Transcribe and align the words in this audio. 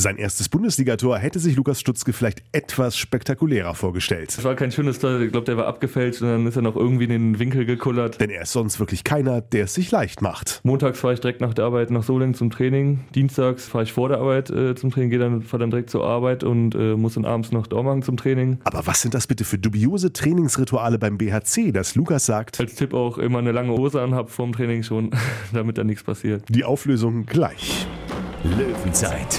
Sein 0.00 0.16
erstes 0.16 0.48
Bundesligator 0.48 1.18
hätte 1.18 1.38
sich 1.38 1.56
Lukas 1.56 1.78
Stutzke 1.78 2.14
vielleicht 2.14 2.42
etwas 2.52 2.96
spektakulärer 2.96 3.74
vorgestellt. 3.74 4.30
Es 4.30 4.42
war 4.44 4.54
kein 4.54 4.72
schönes 4.72 4.98
Tor, 4.98 5.20
ich 5.20 5.30
glaube, 5.30 5.44
der 5.44 5.58
war 5.58 5.66
abgefälscht 5.66 6.22
und 6.22 6.28
dann 6.28 6.46
ist 6.46 6.56
er 6.56 6.62
noch 6.62 6.74
irgendwie 6.74 7.04
in 7.04 7.10
den 7.10 7.38
Winkel 7.38 7.66
gekullert. 7.66 8.18
Denn 8.18 8.30
er 8.30 8.40
ist 8.40 8.52
sonst 8.52 8.80
wirklich 8.80 9.04
keiner, 9.04 9.42
der 9.42 9.64
es 9.64 9.74
sich 9.74 9.90
leicht 9.90 10.22
macht. 10.22 10.62
Montags 10.64 11.00
fahre 11.00 11.12
ich 11.12 11.20
direkt 11.20 11.42
nach 11.42 11.52
der 11.52 11.66
Arbeit 11.66 11.90
nach 11.90 12.02
Solingen 12.02 12.32
zum 12.32 12.48
Training. 12.48 13.00
Dienstags 13.14 13.66
fahre 13.66 13.84
ich 13.84 13.92
vor 13.92 14.08
der 14.08 14.20
Arbeit 14.20 14.48
äh, 14.48 14.74
zum 14.74 14.90
Training, 14.90 15.10
gehe 15.10 15.18
dann, 15.18 15.42
fahre 15.42 15.60
dann 15.60 15.70
direkt 15.70 15.90
zur 15.90 16.02
Arbeit 16.02 16.44
und 16.44 16.74
äh, 16.74 16.96
muss 16.96 17.12
dann 17.12 17.26
abends 17.26 17.52
nach 17.52 17.66
Dormagen 17.66 18.02
zum 18.02 18.16
Training. 18.16 18.58
Aber 18.64 18.86
was 18.86 19.02
sind 19.02 19.12
das 19.12 19.26
bitte 19.26 19.44
für 19.44 19.58
dubiose 19.58 20.14
Trainingsrituale 20.14 20.98
beim 20.98 21.18
BHC, 21.18 21.72
dass 21.72 21.94
Lukas 21.94 22.24
sagt? 22.24 22.58
Als 22.58 22.74
Tipp 22.74 22.94
auch 22.94 23.18
immer 23.18 23.40
eine 23.40 23.52
lange 23.52 23.72
Hose 23.72 24.00
anhab 24.00 24.30
vorm 24.30 24.52
Training 24.52 24.82
schon, 24.82 25.10
damit 25.52 25.76
da 25.76 25.84
nichts 25.84 26.04
passiert. 26.04 26.44
Die 26.48 26.64
Auflösung 26.64 27.26
gleich. 27.26 27.86
Löwenzeit, 28.42 29.38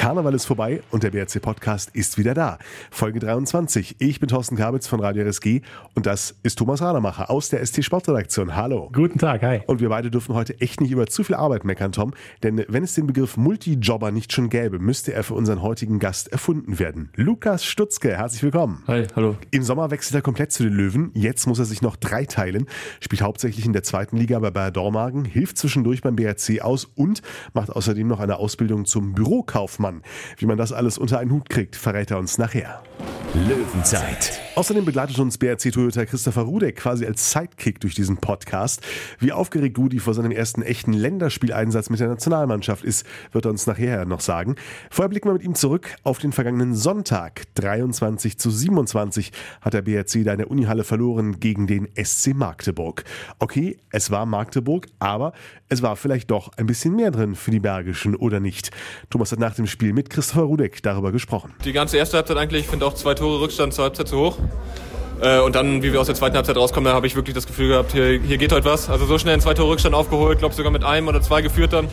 Karneval 0.00 0.32
ist 0.32 0.46
vorbei 0.46 0.82
und 0.90 1.02
der 1.02 1.10
BRC 1.10 1.42
Podcast 1.42 1.90
ist 1.92 2.16
wieder 2.16 2.32
da. 2.32 2.58
Folge 2.90 3.20
23. 3.20 3.96
Ich 3.98 4.18
bin 4.18 4.30
Thorsten 4.30 4.56
Kabitz 4.56 4.86
von 4.86 4.98
Radio 4.98 5.26
RSG 5.26 5.60
und 5.94 6.06
das 6.06 6.36
ist 6.42 6.58
Thomas 6.58 6.80
Rademacher 6.80 7.28
aus 7.28 7.50
der 7.50 7.62
ST 7.66 7.84
Sportredaktion. 7.84 8.56
Hallo. 8.56 8.88
Guten 8.94 9.18
Tag, 9.18 9.42
hi. 9.42 9.60
Und 9.66 9.82
wir 9.82 9.90
beide 9.90 10.10
dürfen 10.10 10.34
heute 10.34 10.58
echt 10.58 10.80
nicht 10.80 10.90
über 10.90 11.06
zu 11.06 11.22
viel 11.22 11.36
Arbeit 11.36 11.66
meckern, 11.66 11.92
Tom, 11.92 12.14
denn 12.42 12.64
wenn 12.66 12.82
es 12.82 12.94
den 12.94 13.08
Begriff 13.08 13.36
Multijobber 13.36 14.10
nicht 14.10 14.32
schon 14.32 14.48
gäbe, 14.48 14.78
müsste 14.78 15.12
er 15.12 15.22
für 15.22 15.34
unseren 15.34 15.60
heutigen 15.60 15.98
Gast 15.98 16.32
erfunden 16.32 16.78
werden. 16.78 17.10
Lukas 17.14 17.66
Stutzke, 17.66 18.16
herzlich 18.16 18.42
willkommen. 18.42 18.82
Hi, 18.86 19.06
hallo. 19.14 19.36
Im 19.50 19.62
Sommer 19.62 19.90
wechselt 19.90 20.14
er 20.14 20.22
komplett 20.22 20.50
zu 20.50 20.62
den 20.62 20.72
Löwen. 20.72 21.10
Jetzt 21.12 21.46
muss 21.46 21.58
er 21.58 21.66
sich 21.66 21.82
noch 21.82 21.96
drei 21.96 22.24
teilen. 22.24 22.68
Spielt 23.00 23.20
hauptsächlich 23.20 23.66
in 23.66 23.74
der 23.74 23.82
zweiten 23.82 24.16
Liga 24.16 24.38
bei 24.38 24.50
Bayer 24.50 24.70
Dormagen, 24.70 25.26
hilft 25.26 25.58
zwischendurch 25.58 26.00
beim 26.00 26.16
BRC 26.16 26.62
aus 26.62 26.86
und 26.86 27.20
macht 27.52 27.68
außerdem 27.68 28.08
noch 28.08 28.20
eine 28.20 28.36
Ausbildung 28.36 28.86
zum 28.86 29.12
Bürokaufmann. 29.12 29.89
Wie 30.38 30.46
man 30.46 30.58
das 30.58 30.72
alles 30.72 30.98
unter 30.98 31.18
einen 31.18 31.30
Hut 31.30 31.48
kriegt, 31.48 31.76
verrät 31.76 32.10
er 32.10 32.18
uns 32.18 32.38
nachher. 32.38 32.82
Löwenzeit, 33.34 34.40
Außerdem 34.56 34.84
begleitet 34.84 35.18
uns 35.20 35.38
BRC 35.38 35.72
Toyota 35.72 36.04
Christopher 36.04 36.42
Rudek 36.42 36.76
quasi 36.76 37.06
als 37.06 37.30
Sidekick 37.30 37.80
durch 37.80 37.94
diesen 37.94 38.16
Podcast. 38.16 38.82
Wie 39.20 39.30
aufgeregt 39.30 39.78
Rudi 39.78 40.00
vor 40.00 40.12
seinem 40.12 40.32
ersten 40.32 40.62
echten 40.62 40.92
Länderspieleinsatz 40.92 41.88
mit 41.88 42.00
der 42.00 42.08
Nationalmannschaft 42.08 42.84
ist, 42.84 43.06
wird 43.30 43.46
er 43.46 43.52
uns 43.52 43.66
nachher 43.66 44.04
noch 44.04 44.20
sagen. 44.20 44.56
Vorher 44.90 45.08
blicken 45.08 45.28
wir 45.28 45.34
mit 45.34 45.44
ihm 45.44 45.54
zurück 45.54 45.94
auf 46.02 46.18
den 46.18 46.32
vergangenen 46.32 46.74
Sonntag. 46.74 47.44
23 47.54 48.38
zu 48.38 48.50
27 48.50 49.30
hat 49.62 49.72
der 49.72 49.82
BRC 49.82 50.24
da 50.24 50.32
in 50.32 50.38
der 50.38 50.50
Unihalle 50.50 50.84
verloren 50.84 51.40
gegen 51.40 51.66
den 51.66 51.88
SC 51.96 52.34
Magdeburg. 52.34 53.04
Okay, 53.38 53.78
es 53.92 54.10
war 54.10 54.26
Magdeburg, 54.26 54.88
aber 54.98 55.32
es 55.70 55.80
war 55.80 55.96
vielleicht 55.96 56.30
doch 56.30 56.50
ein 56.58 56.66
bisschen 56.66 56.96
mehr 56.96 57.12
drin 57.12 57.34
für 57.34 57.52
die 57.52 57.60
Bergischen, 57.60 58.14
oder 58.14 58.40
nicht? 58.40 58.72
Thomas 59.08 59.32
hat 59.32 59.38
nach 59.38 59.54
dem 59.54 59.68
Spiel 59.68 59.79
mit 59.82 60.10
Christopher 60.10 60.42
Rudek 60.42 60.82
darüber 60.82 61.12
gesprochen. 61.12 61.54
Die 61.64 61.72
ganze 61.72 61.96
erste 61.96 62.16
Halbzeit 62.16 62.36
eigentlich, 62.36 62.62
ich 62.62 62.68
finde 62.68 62.86
auch 62.86 62.94
zwei 62.94 63.14
Tore 63.14 63.40
Rückstand 63.40 63.74
zur 63.74 63.84
Halbzeit 63.84 64.08
zu 64.08 64.18
hoch. 64.18 64.38
Äh, 65.20 65.40
und 65.40 65.54
dann, 65.54 65.82
wie 65.82 65.92
wir 65.92 66.00
aus 66.00 66.06
der 66.06 66.14
zweiten 66.14 66.36
Halbzeit 66.36 66.56
rauskommen, 66.56 66.86
da 66.86 66.94
habe 66.94 67.06
ich 67.06 67.16
wirklich 67.16 67.34
das 67.34 67.46
Gefühl 67.46 67.68
gehabt, 67.68 67.92
hier, 67.92 68.20
hier 68.20 68.38
geht 68.38 68.52
heute 68.52 68.64
was. 68.66 68.88
Also 68.88 69.06
so 69.06 69.18
schnell 69.18 69.34
ein 69.34 69.40
zwei 69.40 69.54
Tore 69.54 69.70
Rückstand 69.70 69.94
aufgeholt, 69.94 70.38
glaube 70.38 70.54
sogar 70.54 70.72
mit 70.72 70.84
einem 70.84 71.08
oder 71.08 71.20
zwei 71.20 71.42
geführt 71.42 71.72
dann. 71.72 71.88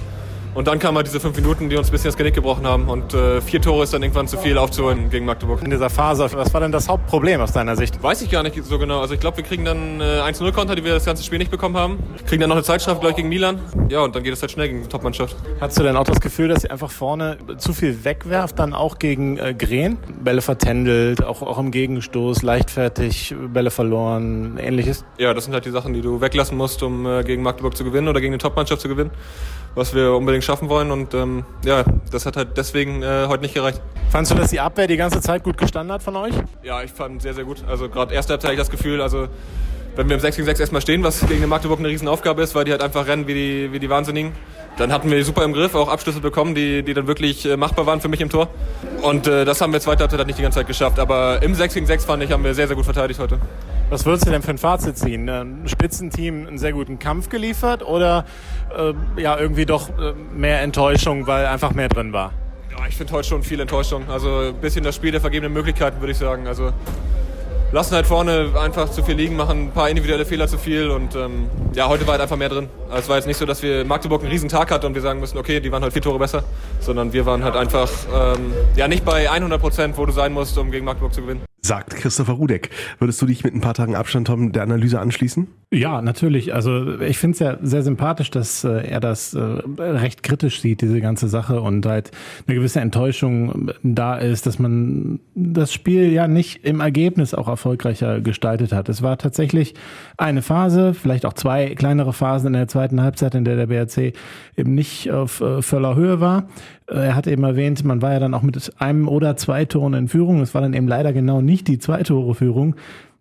Und 0.58 0.67
dann 0.67 0.80
kamen 0.80 0.97
halt 0.97 1.05
diese 1.05 1.19
fünf 1.19 1.36
Minuten, 1.36 1.69
die 1.69 1.77
uns 1.77 1.89
ein 1.89 1.91
bisschen 1.91 2.08
das 2.08 2.17
Genick 2.17 2.33
gebrochen 2.33 2.66
haben. 2.66 2.89
Und 2.89 3.13
äh, 3.13 3.41
vier 3.41 3.61
Tore 3.61 3.83
ist 3.83 3.94
dann 3.94 4.02
irgendwann 4.02 4.27
zu 4.27 4.39
viel 4.39 4.58
aufzuholen 4.58 5.11
gegen 5.11 5.23
Magdeburg. 5.23 5.61
In 5.61 5.69
dieser 5.69 5.91
Phase, 5.91 6.27
was 6.33 6.52
war 6.52 6.61
denn 6.61 6.72
das 6.72 6.89
Hauptproblem 6.89 7.41
aus 7.41 7.52
deiner 7.52 7.75
Sicht? 7.75 8.02
Weiß 8.02 8.23
ich 8.23 8.31
gar 8.31 8.41
nicht 8.41 8.55
so 8.63 8.80
genau. 8.80 9.00
Also 9.00 9.13
ich 9.13 9.19
glaube, 9.19 9.38
wir 9.38 9.44
kriegen 9.44 9.66
dann 9.66 10.02
äh, 10.02 10.19
1-0-Konter, 10.22 10.75
die 10.75 10.83
wir 10.83 10.95
das 10.95 11.05
ganze 11.05 11.23
Spiel 11.23 11.38
nicht 11.38 11.52
bekommen 11.52 11.78
haben. 11.78 12.00
Kriegen 12.25 12.41
dann 12.41 12.50
noch 12.50 12.55
eine 12.55 12.63
Zeitstrafe 12.63 13.00
gleich 13.00 13.16
gegen 13.16 13.30
Milan. 13.30 13.59
Ja, 13.89 14.00
und 14.00 14.16
dann 14.16 14.23
geht 14.23 14.33
es 14.33 14.41
halt 14.41 14.50
schnell 14.50 14.67
gegen 14.69 14.81
die 14.81 14.89
Topmannschaft. 14.89 15.35
Hast 15.61 15.78
du 15.78 15.83
denn 15.83 15.95
auch 15.95 16.05
das 16.05 16.22
Gefühl, 16.22 16.47
dass 16.47 16.63
ihr 16.63 16.72
einfach 16.72 16.89
vorne 16.89 17.38
zu 17.59 17.73
viel 17.73 18.03
wegwerft, 18.03 18.57
dann 18.57 18.74
auch 18.74 18.97
gegen 18.97 19.38
äh, 19.38 19.53
Gren? 19.53 20.00
Bälle 20.24 20.41
vertändelt, 20.41 21.24
auch, 21.24 21.44
auch 21.44 21.59
im 21.59 21.69
Gegenstoß, 21.69 22.41
leichtfertig, 22.41 23.35
Bälle 23.53 23.69
verloren, 23.69 24.57
ähnliches? 24.57 25.06
Ja, 25.19 25.35
das 25.35 25.44
sind 25.44 25.53
halt 25.53 25.66
die 25.66 25.72
Sachen, 25.72 25.94
die 25.94 26.01
du 26.01 26.19
weglassen 26.19 26.57
musst, 26.57 26.81
um 26.81 27.06
äh, 27.06 27.24
gegen 27.24 27.44
Magdeburg 27.44 27.78
zu 27.78 27.84
gewinnen 27.84 28.07
oder 28.07 28.22
gegen 28.22 28.34
eine 28.34 28.39
Topmannschaft 28.39 28.81
zu 28.81 28.88
gewinnen. 28.88 29.12
Was 29.77 29.93
wir 29.93 30.13
unbedingt 30.13 30.43
schaffen 30.43 30.69
wollen. 30.69 30.89
Und 30.89 31.13
ähm, 31.13 31.45
ja, 31.63 31.83
das 32.11 32.25
hat 32.25 32.35
halt 32.35 32.57
deswegen 32.57 33.03
äh, 33.03 33.27
heute 33.27 33.43
nicht 33.43 33.53
gereicht. 33.53 33.79
Fandst 34.09 34.31
du, 34.31 34.35
dass 34.35 34.49
die 34.49 34.59
Abwehr 34.59 34.88
die 34.88 34.97
ganze 34.97 35.21
Zeit 35.21 35.43
gut 35.43 35.55
gestanden 35.55 35.93
hat 35.93 36.01
von 36.01 36.15
euch? 36.15 36.33
Ja, 36.63 36.81
ich 36.81 36.91
fand 36.91 37.21
sehr, 37.21 37.35
sehr 37.35 37.43
gut. 37.43 37.63
Also 37.67 37.88
gerade 37.88 38.11
erste 38.15 38.33
Halbzeit 38.33 38.49
hatte 38.49 38.53
ich 38.55 38.67
das 38.67 38.71
Gefühl, 38.71 39.01
also 39.01 39.27
wenn 39.95 40.09
wir 40.09 40.15
im 40.15 40.19
6 40.19 40.35
gegen 40.35 40.47
6 40.47 40.59
erstmal 40.59 40.81
stehen, 40.81 41.03
was 41.03 41.21
gegen 41.27 41.41
den 41.41 41.49
Magdeburg 41.49 41.77
eine 41.77 41.89
Riesenaufgabe 41.89 42.41
ist, 42.41 42.55
weil 42.55 42.65
die 42.65 42.71
halt 42.71 42.81
einfach 42.81 43.05
rennen 43.05 43.27
wie 43.27 43.35
die, 43.35 43.71
wie 43.71 43.77
die 43.77 43.89
Wahnsinnigen. 43.89 44.31
Dann 44.77 44.91
hatten 44.91 45.11
wir 45.11 45.17
die 45.17 45.23
super 45.23 45.43
im 45.43 45.53
Griff, 45.53 45.75
auch 45.75 45.89
Abschlüsse 45.89 46.21
bekommen, 46.21 46.55
die, 46.55 46.81
die 46.81 46.95
dann 46.95 47.05
wirklich 47.05 47.45
äh, 47.45 47.55
machbar 47.55 47.85
waren 47.85 48.01
für 48.01 48.07
mich 48.07 48.21
im 48.21 48.29
Tor. 48.29 48.47
Und 49.03 49.27
äh, 49.27 49.45
das 49.45 49.61
haben 49.61 49.73
wir 49.73 49.79
zweite 49.79 50.01
Halbzeit 50.01 50.17
halt 50.17 50.27
nicht 50.27 50.39
die 50.39 50.44
ganze 50.44 50.57
Zeit 50.57 50.67
geschafft. 50.67 50.97
Aber 50.97 51.44
im 51.44 51.53
6 51.53 51.75
gegen 51.75 51.85
6 51.85 52.05
fand 52.05 52.23
ich, 52.23 52.31
haben 52.31 52.44
wir 52.44 52.55
sehr, 52.55 52.65
sehr 52.65 52.75
gut 52.75 52.85
verteidigt 52.85 53.19
heute. 53.19 53.38
Was 53.90 54.06
würdest 54.06 54.28
du 54.28 54.31
denn 54.31 54.42
für 54.42 54.52
ein 54.52 54.58
Fazit 54.58 54.98
ziehen? 54.98 55.30
Ein 55.30 55.66
Spitzenteam 55.66 56.46
einen 56.46 56.58
sehr 56.58 56.74
guten 56.74 57.00
Kampf 57.00 57.30
geliefert 57.30 57.84
oder 57.84 58.25
äh, 58.78 59.22
ja 59.22 59.40
irgendwie 59.40 59.66
doch 59.66 59.90
äh, 59.98 60.12
mehr 60.36 60.62
Enttäuschung, 60.62 61.25
weil 61.25 61.46
einfach 61.46 61.72
mehr 61.72 61.88
drin 61.88 62.12
war? 62.12 62.34
Ja, 62.70 62.86
ich 62.90 62.98
finde 62.98 63.14
heute 63.14 63.30
schon 63.30 63.44
viel 63.44 63.62
Enttäuschung. 63.62 64.09
Also 64.09 64.40
ein 64.40 64.56
bisschen 64.56 64.84
das 64.84 64.94
Spiel 64.94 65.12
der 65.12 65.22
vergebenen 65.22 65.53
Möglichkeiten, 65.53 66.02
würde 66.02 66.12
ich 66.12 66.18
sagen. 66.18 66.48
Also 66.48 66.74
lassen 67.72 67.96
halt 67.96 68.08
vorne 68.08 68.50
einfach 68.62 68.92
zu 68.92 69.03
viel 69.03 69.16
liegen, 69.16 69.38
machen 69.38 69.68
ein 69.68 69.72
paar 69.72 69.90
individuelle 69.90 70.25
Fehler 70.25 70.50
zu 70.50 70.58
viel 70.58 70.90
und 70.90 71.16
ähm, 71.16 71.50
ja, 71.74 71.88
heute 71.88 72.06
war 72.08 72.14
halt 72.14 72.22
einfach 72.22 72.36
mehr 72.36 72.50
drin. 72.50 72.68
Also 72.90 73.04
es 73.04 73.09
war 73.09 73.16
jetzt 73.16 73.28
nicht 73.28 73.38
so, 73.38 73.46
dass 73.46 73.64
wir 73.64 73.86
Magdeburg 73.86 74.22
einen 74.22 74.31
riesen 74.31 74.50
Tag 74.50 74.69
hatten 74.69 74.86
und 74.86 74.96
wir 74.96 75.02
sagen 75.02 75.22
müssen, 75.22 75.38
okay, 75.38 75.62
die 75.62 75.72
waren 75.72 75.81
halt 75.81 75.94
vier 75.94 76.02
Tore 76.02 76.19
besser, 76.19 76.44
sondern 76.81 77.14
wir 77.14 77.25
waren 77.25 77.42
halt 77.42 77.56
einfach 77.56 77.90
ähm, 78.14 78.52
ja 78.75 78.90
nicht 78.90 79.06
bei 79.06 79.31
100 79.31 79.62
Prozent, 79.62 79.98
wo 79.98 80.06
du 80.06 80.12
sein 80.12 80.34
musst, 80.34 80.58
um 80.58 80.72
gegen 80.72 80.84
Magdeburg 80.84 81.14
zu 81.14 81.22
gewinnen. 81.22 81.42
Sagt 81.62 81.95
Christopher 81.95 82.34
Rudek. 82.34 82.69
Würdest 83.00 83.22
du 83.22 83.25
dich 83.25 83.44
mit 83.44 83.53
ein 83.53 83.62
paar 83.62 83.73
Tagen 83.73 83.95
Abstand, 83.95 84.28
Tom, 84.28 84.51
der 84.51 84.63
Analyse 84.63 85.00
anschließen? 85.00 85.47
Ja, 85.73 86.01
natürlich. 86.01 86.53
Also 86.53 87.01
ich 87.01 87.18
finde 87.18 87.34
es 87.34 87.40
ja 87.40 87.57
sehr 87.62 87.84
sympathisch, 87.84 88.31
dass 88.31 88.63
äh, 88.63 88.88
er 88.88 89.01
das 89.01 89.34
äh, 89.34 89.40
recht 89.40 90.23
kritisch 90.23 90.62
sieht, 90.62 90.81
diese 90.81 91.01
ganze 91.01 91.28
Sache 91.28 91.59
und 91.59 91.85
halt 91.85 92.12
eine 92.47 92.56
gewisse 92.56 92.79
Enttäuschung 92.79 93.72
da 93.84 94.16
ist, 94.16 94.45
dass 94.45 94.59
man 94.59 95.19
das 95.35 95.73
Spiel 95.73 96.13
ja 96.13 96.29
nicht 96.29 96.63
im 96.63 96.79
Ergebnis 96.79 97.34
auch 97.34 97.50
erfolgreicher 97.50 98.22
gestaltet 98.22 98.72
hat. 98.72 98.88
Es 98.88 99.01
war 99.01 99.18
tatsächlich 99.18 99.74
eine 100.16 100.41
Phase, 100.41 100.94
vielleicht 100.94 101.25
auch 101.25 101.34
zwei 101.34 101.75
kleinere 101.75 102.13
Phasen 102.13 102.47
in 102.47 102.53
der 102.53 102.69
zweiten 102.69 103.01
Halbzeit, 103.01 103.35
in 103.35 103.44
der 103.44 103.57
der 103.57 103.68
BRC 103.68 104.13
eben 104.56 104.74
nicht 104.74 105.12
auf 105.12 105.41
äh, 105.41 105.62
voller 105.62 105.95
Höhe 105.95 106.22
war. 106.22 106.47
Er 106.88 107.16
hat 107.16 107.28
eben 107.28 107.44
erwähnt, 107.44 107.84
man 107.84 108.02
war 108.02 108.14
ja 108.14 108.20
dann 108.20 108.34
auch 108.34 108.42
mit 108.42 108.72
einem 108.80 109.08
oder 109.08 109.36
zwei 109.36 109.66
Toren 109.66 109.94
in 109.94 110.08
Führung. 110.08 110.42
Es 110.42 110.53
war 110.53 110.62
dann 110.62 110.74
eben 110.74 110.88
leider 110.88 111.12
genau 111.12 111.42
nicht 111.42 111.68
die 111.68 111.80
zwei 111.80 112.03
Tore 112.03 112.34
Führung. 112.34 112.75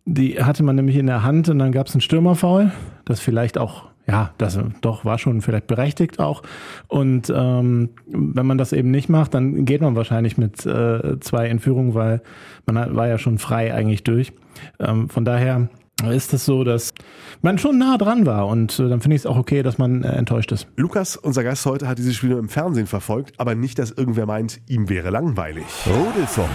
Die 0.04 0.43
hatte 0.43 0.62
man 0.62 0.77
nämlich 0.77 0.97
in 0.97 1.06
der 1.06 1.25
Hand 1.25 1.49
und 1.49 1.59
dann 1.59 1.72
gab 1.72 1.88
es 1.88 1.94
einen 1.94 2.00
Stürmerfoul, 2.00 2.71
das 3.04 3.19
vielleicht 3.19 3.59
auch, 3.59 3.87
ja, 4.06 4.31
das 4.38 4.56
doch 4.82 5.04
war 5.04 5.19
schon 5.19 5.43
vielleicht 5.43 5.66
berechtigt 5.66 6.21
auch. 6.21 6.43
Und 6.87 7.32
ähm, 7.34 7.88
wenn 8.06 8.47
man 8.47 8.56
das 8.56 8.72
eben 8.72 8.93
nicht 8.93 9.09
macht, 9.09 9.34
dann 9.34 9.65
geht 9.65 9.81
man 9.81 9.97
wahrscheinlich 9.97 10.38
mit 10.38 10.65
äh, 10.65 11.19
zwei 11.19 11.48
in 11.48 11.59
Führung, 11.59 11.94
weil 11.94 12.22
man 12.66 12.94
war 12.94 13.09
ja 13.09 13.19
schon 13.19 13.38
frei 13.38 13.75
eigentlich 13.75 14.04
durch. 14.04 14.33
Ähm, 14.78 15.09
von 15.09 15.25
daher 15.25 15.69
ist 16.04 16.34
es 16.34 16.44
so, 16.44 16.62
dass 16.62 16.92
man 17.40 17.56
schon 17.58 17.78
nah 17.78 17.96
dran 17.96 18.26
war 18.26 18.48
und 18.48 18.78
äh, 18.78 18.88
dann 18.88 19.00
finde 19.00 19.16
ich 19.16 19.22
es 19.22 19.26
auch 19.26 19.38
okay, 19.38 19.62
dass 19.62 19.78
man 19.78 20.02
äh, 20.02 20.08
enttäuscht 20.12 20.52
ist. 20.52 20.68
Lukas, 20.76 21.16
unser 21.16 21.42
Gast 21.42 21.64
heute, 21.64 21.88
hat 21.88 21.96
dieses 21.96 22.14
Spiel 22.14 22.30
nur 22.30 22.38
im 22.38 22.50
Fernsehen 22.50 22.86
verfolgt, 22.86 23.32
aber 23.38 23.54
nicht, 23.54 23.78
dass 23.78 23.92
irgendwer 23.92 24.26
meint, 24.26 24.60
ihm 24.66 24.90
wäre 24.90 25.08
langweilig. 25.08 25.64
Rudelfunk. 25.86 26.50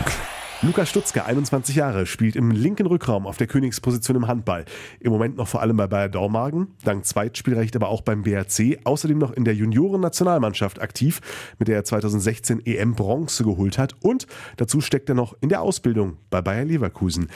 Lukas 0.64 0.90
Stutzke, 0.90 1.26
21 1.26 1.76
Jahre, 1.76 2.06
spielt 2.06 2.36
im 2.36 2.52
linken 2.52 2.86
Rückraum 2.86 3.26
auf 3.26 3.36
der 3.36 3.48
Königsposition 3.48 4.16
im 4.16 4.28
Handball. 4.28 4.66
Im 5.00 5.12
Moment 5.12 5.36
noch 5.36 5.48
vor 5.48 5.62
allem 5.62 5.76
bei 5.76 5.88
Bayer 5.88 6.08
Dormagen, 6.08 6.68
dank 6.84 7.04
Zweitspielrecht 7.04 7.76
aber 7.76 7.90
auch 7.90 8.02
beim 8.02 8.22
BRC, 8.22 8.82
außerdem 8.84 9.18
noch 9.18 9.32
in 9.32 9.44
der 9.44 9.56
Junioren-Nationalmannschaft 9.56 10.80
aktiv, 10.80 11.20
mit 11.58 11.68
der 11.68 11.78
er 11.78 11.84
2016 11.84 12.64
EM 12.64 12.94
Bronze 12.94 13.44
geholt 13.44 13.80
hat 13.80 13.96
und 14.04 14.28
dazu 14.58 14.82
steckt 14.82 15.10
er 15.10 15.16
noch 15.16 15.36
in 15.42 15.50
der 15.50 15.64
Ausbildung 15.64 16.18
bei 16.30 16.44
Bayer 16.44 16.66
Leverkusen. 16.66 17.30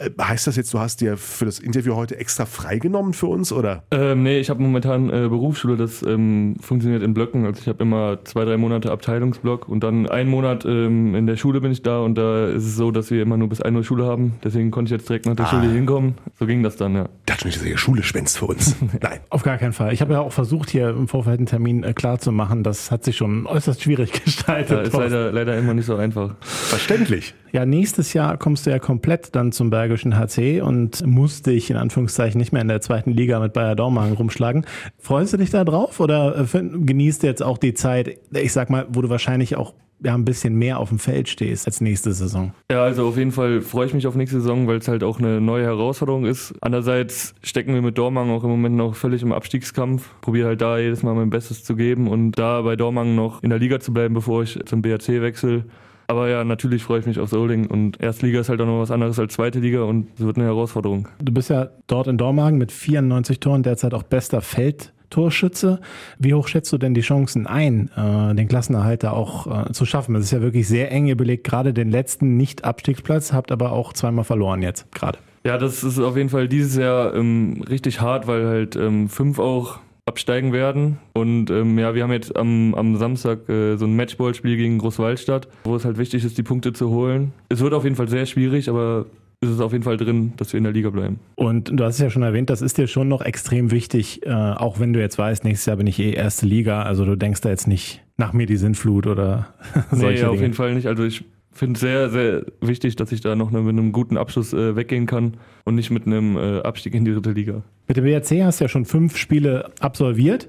Äh, 0.00 0.10
Heißt 0.20 0.46
das 0.46 0.56
jetzt, 0.56 0.72
du 0.74 0.78
hast 0.78 1.00
dir 1.00 1.16
für 1.16 1.44
das 1.44 1.58
Interview 1.58 1.94
heute 1.94 2.16
extra 2.16 2.46
freigenommen 2.46 3.12
für 3.12 3.26
uns, 3.26 3.52
oder? 3.52 3.82
Ähm, 3.90 4.22
nee, 4.22 4.38
ich 4.38 4.50
habe 4.50 4.62
momentan 4.62 5.08
äh, 5.10 5.28
Berufsschule, 5.28 5.76
das 5.76 6.02
ähm, 6.02 6.56
funktioniert 6.60 7.02
in 7.02 7.14
Blöcken. 7.14 7.44
Also 7.46 7.60
ich 7.60 7.68
habe 7.68 7.82
immer 7.82 8.18
zwei, 8.24 8.44
drei 8.44 8.56
Monate 8.56 8.90
Abteilungsblock 8.92 9.68
und 9.68 9.82
dann 9.84 10.08
einen 10.08 10.30
Monat 10.30 10.64
ähm, 10.64 11.14
in 11.14 11.26
der 11.26 11.36
Schule 11.36 11.60
bin 11.60 11.72
ich 11.72 11.82
da 11.82 12.00
und 12.00 12.16
da 12.16 12.46
ist 12.48 12.64
es 12.64 12.76
so, 12.76 12.90
dass 12.90 13.10
wir 13.10 13.22
immer 13.22 13.36
nur 13.36 13.48
bis 13.48 13.60
1 13.60 13.76
Uhr 13.76 13.84
Schule 13.84 14.06
haben. 14.06 14.34
Deswegen 14.44 14.70
konnte 14.70 14.94
ich 14.94 14.98
jetzt 15.00 15.08
direkt 15.08 15.26
nach 15.26 15.36
der 15.36 15.46
Ah. 15.46 15.48
Schule 15.50 15.68
hinkommen. 15.72 16.14
So 16.38 16.46
ging 16.46 16.62
das 16.62 16.76
dann, 16.76 16.94
ja. 16.94 17.08
Dachte 17.26 17.46
nicht, 17.46 17.58
dass 17.58 17.66
ihr 17.66 17.78
Schule 17.78 18.02
schwänzt 18.02 18.38
für 18.38 18.46
uns. 18.46 18.76
Nein. 19.00 19.20
Auf 19.30 19.42
gar 19.42 19.58
keinen 19.58 19.72
Fall. 19.72 19.92
Ich 19.92 20.00
habe 20.00 20.12
ja 20.14 20.20
auch 20.20 20.32
versucht, 20.32 20.70
hier 20.70 20.90
im 20.90 21.08
Vorfeld 21.08 21.38
einen 21.38 21.46
Termin 21.46 21.82
äh, 21.84 21.92
klar 21.92 22.18
zu 22.18 22.32
machen. 22.32 22.62
Das 22.62 22.90
hat 22.90 23.04
sich 23.04 23.16
schon 23.16 23.46
äußerst 23.46 23.82
schwierig 23.82 24.12
gestaltet. 24.24 24.70
ja 24.70 24.82
ist 24.82 24.92
leider, 24.94 25.32
leider 25.32 25.56
immer 25.58 25.74
nicht 25.74 25.86
so 25.86 25.96
einfach. 25.96 26.34
Verständlich. 26.40 27.34
Ja, 27.52 27.66
nächstes 27.66 28.12
Jahr 28.12 28.36
kommst 28.36 28.66
du 28.66 28.70
ja 28.70 28.78
komplett 28.78 29.34
dann 29.34 29.52
zum 29.52 29.70
Bergischen 29.70 30.16
HC 30.16 30.60
und 30.60 31.04
musst 31.06 31.46
dich 31.46 31.70
in 31.70 31.76
Anführungszeichen 31.76 32.38
nicht 32.38 32.52
mehr 32.52 32.62
in 32.62 32.68
der 32.68 32.80
zweiten 32.80 33.12
Liga 33.12 33.40
mit 33.40 33.52
Bayer 33.52 33.74
Dormagen 33.74 34.14
rumschlagen. 34.14 34.66
Freust 34.98 35.32
du 35.32 35.36
dich 35.36 35.50
da 35.50 35.64
drauf 35.64 36.00
oder 36.00 36.38
äh, 36.38 36.62
genießt 36.62 37.22
du 37.22 37.26
jetzt 37.26 37.42
auch 37.42 37.58
die 37.58 37.74
Zeit, 37.74 38.18
ich 38.32 38.52
sag 38.52 38.70
mal, 38.70 38.86
wo 38.90 39.02
du 39.02 39.08
wahrscheinlich 39.08 39.56
auch 39.56 39.74
ja, 40.02 40.14
ein 40.14 40.24
bisschen 40.24 40.54
mehr 40.54 40.78
auf 40.78 40.88
dem 40.88 40.98
Feld 40.98 41.28
stehst 41.28 41.66
als 41.66 41.80
nächste 41.80 42.12
Saison. 42.12 42.52
Ja, 42.70 42.82
also 42.82 43.06
auf 43.08 43.18
jeden 43.18 43.32
Fall 43.32 43.60
freue 43.60 43.86
ich 43.86 43.94
mich 43.94 44.06
auf 44.06 44.14
nächste 44.14 44.40
Saison, 44.40 44.66
weil 44.66 44.78
es 44.78 44.88
halt 44.88 45.04
auch 45.04 45.18
eine 45.18 45.40
neue 45.40 45.64
Herausforderung 45.64 46.24
ist. 46.24 46.54
Andererseits 46.60 47.34
stecken 47.42 47.74
wir 47.74 47.82
mit 47.82 47.98
Dormagen 47.98 48.30
auch 48.30 48.44
im 48.44 48.50
Moment 48.50 48.76
noch 48.76 48.94
völlig 48.94 49.22
im 49.22 49.32
Abstiegskampf. 49.32 50.08
Probiere 50.20 50.48
halt 50.48 50.60
da 50.60 50.78
jedes 50.78 51.02
Mal 51.02 51.14
mein 51.14 51.30
Bestes 51.30 51.64
zu 51.64 51.76
geben 51.76 52.08
und 52.08 52.32
da 52.32 52.62
bei 52.62 52.76
Dormagen 52.76 53.14
noch 53.14 53.42
in 53.42 53.50
der 53.50 53.58
Liga 53.58 53.80
zu 53.80 53.92
bleiben, 53.92 54.14
bevor 54.14 54.42
ich 54.42 54.58
zum 54.64 54.82
BRC 54.82 55.20
wechsle. 55.20 55.64
Aber 56.10 56.28
ja, 56.28 56.42
natürlich 56.42 56.82
freue 56.82 56.98
ich 56.98 57.06
mich 57.06 57.20
auf 57.20 57.30
Soling 57.30 57.68
und 57.68 58.00
Erstliga 58.00 58.40
ist 58.40 58.48
halt 58.48 58.60
auch 58.60 58.66
noch 58.66 58.80
was 58.80 58.90
anderes 58.90 59.16
als 59.20 59.34
zweite 59.34 59.60
Liga 59.60 59.84
und 59.84 60.08
es 60.18 60.24
wird 60.24 60.38
eine 60.38 60.46
Herausforderung. 60.46 61.06
Du 61.22 61.32
bist 61.32 61.50
ja 61.50 61.68
dort 61.86 62.08
in 62.08 62.18
Dormagen 62.18 62.58
mit 62.58 62.72
94 62.72 63.38
Toren 63.38 63.62
derzeit 63.62 63.94
auch 63.94 64.02
bester 64.02 64.40
Feld. 64.40 64.92
Torschütze. 65.10 65.80
Wie 66.18 66.34
hoch 66.34 66.48
schätzt 66.48 66.72
du 66.72 66.78
denn 66.78 66.94
die 66.94 67.00
Chancen 67.00 67.46
ein, 67.46 67.90
äh, 67.96 68.34
den 68.34 68.48
Klassenerhalt 68.48 69.04
da 69.04 69.12
auch 69.12 69.68
äh, 69.68 69.72
zu 69.72 69.84
schaffen? 69.84 70.16
Es 70.16 70.24
ist 70.24 70.30
ja 70.32 70.40
wirklich 70.40 70.66
sehr 70.66 70.90
eng. 70.90 71.06
Ihr 71.06 71.16
belegt 71.16 71.44
gerade 71.44 71.72
den 71.72 71.90
letzten 71.90 72.36
Nicht-Abstiegsplatz, 72.36 73.32
habt 73.32 73.52
aber 73.52 73.70
auch 73.70 73.92
zweimal 73.92 74.24
verloren 74.24 74.62
jetzt 74.62 74.90
gerade. 74.92 75.18
Ja, 75.44 75.58
das 75.58 75.84
ist 75.84 75.98
auf 76.00 76.16
jeden 76.16 76.28
Fall 76.28 76.48
dieses 76.48 76.76
Jahr 76.76 77.14
ähm, 77.14 77.62
richtig 77.68 78.00
hart, 78.00 78.26
weil 78.26 78.46
halt 78.46 78.76
ähm, 78.76 79.08
fünf 79.08 79.38
auch 79.38 79.78
absteigen 80.10 80.52
werden. 80.52 80.98
Und 81.14 81.50
ähm, 81.50 81.78
ja, 81.78 81.94
wir 81.94 82.02
haben 82.02 82.12
jetzt 82.12 82.34
am, 82.36 82.74
am 82.74 82.96
Samstag 82.96 83.48
äh, 83.48 83.76
so 83.76 83.84
ein 83.84 83.94
Matchballspiel 83.94 84.56
gegen 84.56 84.78
Großwaldstadt, 84.78 85.46
wo 85.62 85.76
es 85.76 85.84
halt 85.84 85.98
wichtig 85.98 86.24
ist, 86.24 86.36
die 86.36 86.42
Punkte 86.42 86.72
zu 86.72 86.90
holen. 86.90 87.32
Es 87.48 87.60
wird 87.60 87.74
auf 87.74 87.84
jeden 87.84 87.94
Fall 87.94 88.08
sehr 88.08 88.26
schwierig, 88.26 88.68
aber 88.68 89.06
ist 89.40 89.50
es 89.50 89.60
auf 89.60 89.70
jeden 89.72 89.84
Fall 89.84 89.96
drin, 89.96 90.32
dass 90.36 90.52
wir 90.52 90.58
in 90.58 90.64
der 90.64 90.72
Liga 90.72 90.90
bleiben. 90.90 91.20
Und 91.36 91.70
du 91.72 91.84
hast 91.84 91.94
es 91.94 92.00
ja 92.00 92.10
schon 92.10 92.22
erwähnt, 92.22 92.50
das 92.50 92.60
ist 92.60 92.76
dir 92.76 92.88
schon 92.88 93.08
noch 93.08 93.22
extrem 93.22 93.70
wichtig, 93.70 94.26
äh, 94.26 94.30
auch 94.32 94.80
wenn 94.80 94.92
du 94.92 95.00
jetzt 95.00 95.16
weißt, 95.16 95.44
nächstes 95.44 95.66
Jahr 95.66 95.76
bin 95.76 95.86
ich 95.86 96.00
eh 96.00 96.10
erste 96.10 96.44
Liga, 96.44 96.82
also 96.82 97.04
du 97.04 97.16
denkst 97.16 97.40
da 97.40 97.48
jetzt 97.48 97.68
nicht 97.68 98.02
nach 98.16 98.32
mir 98.32 98.46
die 98.46 98.56
Sinnflut 98.56 99.06
oder 99.06 99.54
solche 99.92 100.24
nee, 100.24 100.24
auf 100.24 100.32
Dinge. 100.32 100.42
jeden 100.42 100.54
Fall 100.54 100.74
nicht. 100.74 100.88
Also 100.88 101.04
ich 101.04 101.24
finde 101.52 101.74
es 101.74 101.80
sehr, 101.80 102.10
sehr 102.10 102.44
wichtig, 102.60 102.96
dass 102.96 103.12
ich 103.12 103.20
da 103.20 103.34
noch 103.34 103.50
mit 103.50 103.60
einem 103.60 103.92
guten 103.92 104.16
Abschluss 104.16 104.52
äh, 104.52 104.76
weggehen 104.76 105.06
kann 105.06 105.38
und 105.64 105.74
nicht 105.74 105.90
mit 105.90 106.06
einem 106.06 106.36
äh, 106.36 106.60
Abstieg 106.60 106.94
in 106.94 107.04
die 107.04 107.12
dritte 107.12 107.32
Liga. 107.32 107.62
Mit 107.90 107.96
dem 107.96 108.04
BRC 108.04 108.44
hast 108.44 108.60
du 108.60 108.64
ja 108.66 108.68
schon 108.68 108.84
fünf 108.84 109.16
Spiele 109.16 109.72
absolviert. 109.80 110.46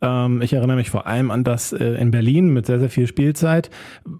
Ähm, 0.00 0.42
ich 0.42 0.54
erinnere 0.54 0.76
mich 0.76 0.90
vor 0.90 1.06
allem 1.06 1.30
an 1.30 1.44
das 1.44 1.72
äh, 1.72 1.84
in 1.84 2.10
Berlin 2.10 2.52
mit 2.52 2.66
sehr, 2.66 2.80
sehr 2.80 2.90
viel 2.90 3.06
Spielzeit. 3.06 3.70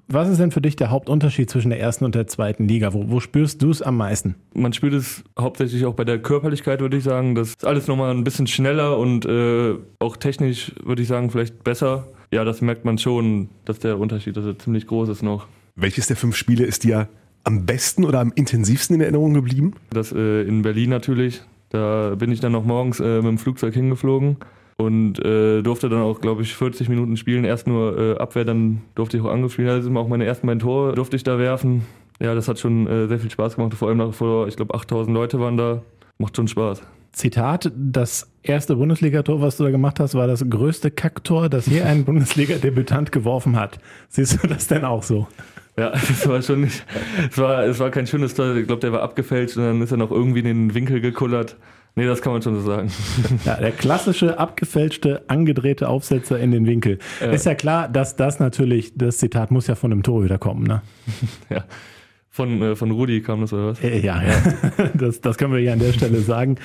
Was 0.06 0.28
ist 0.28 0.38
denn 0.38 0.52
für 0.52 0.60
dich 0.60 0.76
der 0.76 0.88
Hauptunterschied 0.88 1.50
zwischen 1.50 1.70
der 1.70 1.80
ersten 1.80 2.04
und 2.04 2.14
der 2.14 2.28
zweiten 2.28 2.68
Liga? 2.68 2.92
Wo, 2.94 3.10
wo 3.10 3.18
spürst 3.18 3.60
du 3.60 3.70
es 3.70 3.82
am 3.82 3.96
meisten? 3.96 4.36
Man 4.54 4.72
spürt 4.72 4.94
es 4.94 5.24
hauptsächlich 5.36 5.84
auch 5.84 5.94
bei 5.94 6.04
der 6.04 6.20
Körperlichkeit, 6.20 6.78
würde 6.78 6.96
ich 6.96 7.02
sagen. 7.02 7.34
Das 7.34 7.48
ist 7.48 7.64
alles 7.64 7.88
nochmal 7.88 8.12
ein 8.12 8.22
bisschen 8.22 8.46
schneller 8.46 8.98
und 8.98 9.26
äh, 9.26 9.74
auch 9.98 10.16
technisch, 10.16 10.70
würde 10.84 11.02
ich 11.02 11.08
sagen, 11.08 11.28
vielleicht 11.30 11.64
besser. 11.64 12.06
Ja, 12.30 12.44
das 12.44 12.60
merkt 12.60 12.84
man 12.84 12.98
schon, 12.98 13.48
dass 13.64 13.80
der 13.80 13.98
Unterschied 13.98 14.36
also 14.36 14.52
ziemlich 14.52 14.86
groß 14.86 15.08
ist 15.08 15.24
noch. 15.24 15.48
Welches 15.74 16.06
der 16.06 16.16
fünf 16.16 16.36
Spiele 16.36 16.66
ist 16.66 16.84
dir 16.84 17.08
am 17.42 17.66
besten 17.66 18.04
oder 18.04 18.20
am 18.20 18.30
intensivsten 18.32 18.94
in 18.94 19.00
Erinnerung 19.00 19.34
geblieben? 19.34 19.74
Das 19.90 20.12
äh, 20.12 20.42
in 20.42 20.62
Berlin 20.62 20.90
natürlich. 20.90 21.42
Da 21.70 22.14
bin 22.16 22.30
ich 22.30 22.40
dann 22.40 22.52
noch 22.52 22.64
morgens 22.64 23.00
äh, 23.00 23.16
mit 23.16 23.26
dem 23.26 23.38
Flugzeug 23.38 23.74
hingeflogen 23.74 24.36
und 24.76 25.24
äh, 25.24 25.62
durfte 25.62 25.88
dann 25.88 26.02
auch, 26.02 26.20
glaube 26.20 26.42
ich, 26.42 26.54
40 26.54 26.88
Minuten 26.88 27.16
spielen. 27.16 27.44
Erst 27.44 27.66
nur 27.66 27.98
äh, 27.98 28.16
Abwehr, 28.18 28.44
dann 28.44 28.82
durfte 28.94 29.16
ich 29.16 29.22
auch 29.22 29.30
angespielt. 29.30 29.68
Das 29.68 29.84
sind 29.84 29.96
auch 29.96 30.08
meine 30.08 30.24
ersten 30.24 30.46
beiden 30.46 30.60
Tore, 30.60 30.94
durfte 30.94 31.16
ich 31.16 31.22
da 31.22 31.38
werfen. 31.38 31.86
Ja, 32.20 32.34
das 32.34 32.48
hat 32.48 32.58
schon 32.58 32.86
äh, 32.86 33.06
sehr 33.06 33.18
viel 33.18 33.30
Spaß 33.30 33.56
gemacht. 33.56 33.74
Vor 33.74 33.88
allem 33.88 33.98
nach 33.98 34.12
vor, 34.12 34.48
ich 34.48 34.56
glaube, 34.56 34.74
8000 34.74 35.14
Leute 35.14 35.40
waren 35.40 35.56
da. 35.56 35.82
Macht 36.18 36.36
schon 36.36 36.48
Spaß. 36.48 36.82
Zitat, 37.12 37.72
das 37.76 38.30
erste 38.42 38.76
Bundesligator, 38.76 39.40
was 39.40 39.56
du 39.56 39.64
da 39.64 39.70
gemacht 39.70 40.00
hast, 40.00 40.14
war 40.14 40.26
das 40.26 40.48
größte 40.48 40.90
Kacktor, 40.90 41.48
das 41.48 41.66
je 41.66 41.82
ein 41.82 42.04
Bundesliga-Debütant 42.04 43.12
geworfen 43.12 43.56
hat. 43.56 43.78
Siehst 44.08 44.42
du 44.42 44.46
das 44.46 44.68
denn 44.68 44.84
auch 44.84 45.02
so? 45.02 45.26
Ja, 45.76 45.90
es 45.94 46.28
war 46.28 46.40
schon 46.42 46.62
nicht, 46.62 46.84
es 47.30 47.38
war, 47.38 47.64
es 47.64 47.78
war 47.78 47.90
kein 47.90 48.06
schönes 48.06 48.34
Tor. 48.34 48.54
Ich 48.56 48.66
glaube, 48.66 48.80
der 48.80 48.92
war 48.92 49.02
abgefälscht 49.02 49.56
und 49.56 49.64
dann 49.64 49.82
ist 49.82 49.90
er 49.90 49.96
noch 49.96 50.10
irgendwie 50.10 50.40
in 50.40 50.46
den 50.46 50.74
Winkel 50.74 51.00
gekullert. 51.00 51.56
Nee, 51.96 52.06
das 52.06 52.22
kann 52.22 52.32
man 52.32 52.40
schon 52.40 52.54
so 52.54 52.62
sagen. 52.62 52.90
Ja, 53.44 53.56
der 53.56 53.72
klassische, 53.72 54.38
abgefälschte, 54.38 55.24
angedrehte 55.26 55.88
Aufsetzer 55.88 56.38
in 56.38 56.52
den 56.52 56.66
Winkel. 56.66 56.98
Ja. 57.20 57.30
Ist 57.30 57.46
ja 57.46 57.54
klar, 57.54 57.88
dass 57.88 58.14
das 58.14 58.38
natürlich, 58.38 58.92
das 58.94 59.18
Zitat 59.18 59.50
muss 59.50 59.66
ja 59.66 59.74
von 59.74 59.92
einem 59.92 60.02
Torhüter 60.02 60.38
kommen, 60.38 60.64
ne? 60.64 60.82
Ja. 61.50 61.64
Von, 62.32 62.62
äh, 62.62 62.76
von 62.76 62.92
Rudi 62.92 63.22
kam 63.22 63.40
das 63.40 63.52
oder 63.52 63.66
was? 63.68 63.82
Äh, 63.82 63.98
Ja, 64.00 64.22
ja. 64.22 64.88
Das, 64.94 65.20
das 65.20 65.36
können 65.36 65.52
wir 65.52 65.58
hier 65.60 65.72
an 65.72 65.80
der 65.80 65.92
Stelle 65.92 66.20
sagen. 66.20 66.56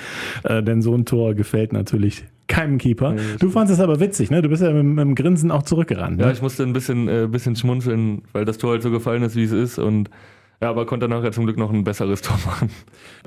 Äh, 0.43 0.61
denn 0.61 0.81
so 0.83 0.93
ein 0.95 1.05
Tor 1.05 1.33
gefällt 1.33 1.73
natürlich 1.73 2.23
keinem 2.47 2.77
Keeper. 2.77 3.13
Nee, 3.13 3.21
das 3.33 3.37
Du 3.39 3.49
fandest 3.49 3.79
es 3.79 3.83
aber 3.83 3.99
witzig, 3.99 4.29
ne? 4.29 4.43
Du 4.43 4.49
bist 4.49 4.61
ja 4.61 4.71
mit, 4.71 4.83
mit 4.85 4.99
dem 4.99 5.15
Grinsen 5.15 5.49
auch 5.49 5.63
zurückgerannt. 5.63 6.19
Ja, 6.19 6.27
Ne? 6.27 6.33
ich 6.33 6.41
musste 6.43 6.61
ein 6.63 6.73
bisschen, 6.73 7.07
äh, 7.07 7.27
bisschen 7.29 7.55
schmunzeln, 7.55 8.21
weil 8.33 8.45
das 8.45 8.59
Tor 8.59 8.71
halt 8.71 8.83
so 8.83 8.91
gefallen 8.91 9.23
ist, 9.23 9.35
wie 9.35 9.43
es 9.43 9.51
ist. 9.51 9.79
Und 9.79 10.11
ja, 10.61 10.69
aber 10.69 10.85
konnte 10.85 11.07
nachher 11.09 11.31
zum 11.31 11.45
Glück 11.45 11.57
noch 11.57 11.73
ein 11.73 11.83
besseres 11.83 12.21
Tor 12.21 12.37
machen. 12.45 12.69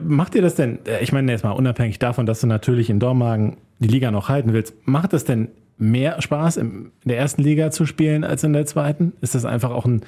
Macht 0.00 0.34
dir 0.34 0.42
das 0.42 0.54
denn, 0.54 0.78
äh, 0.86 1.02
ich 1.02 1.12
meine 1.12 1.32
jetzt 1.32 1.42
mal 1.42 1.50
unabhängig 1.50 1.98
davon, 1.98 2.24
dass 2.24 2.40
du 2.40 2.46
natürlich 2.46 2.88
in 2.88 3.00
Dormagen 3.00 3.56
die 3.80 3.88
Liga 3.88 4.12
noch 4.12 4.28
halten 4.28 4.52
willst, 4.52 4.74
macht 4.86 5.12
es 5.12 5.24
denn 5.24 5.48
mehr 5.76 6.22
Spaß 6.22 6.56
in 6.58 6.92
der 7.04 7.18
ersten 7.18 7.42
Liga 7.42 7.70
zu 7.72 7.84
spielen 7.84 8.22
als 8.24 8.44
in 8.44 8.52
der 8.52 8.64
zweiten? 8.66 9.12
Ist 9.20 9.34
das 9.34 9.44
einfach 9.44 9.70
auch 9.70 9.84
ein, 9.86 10.02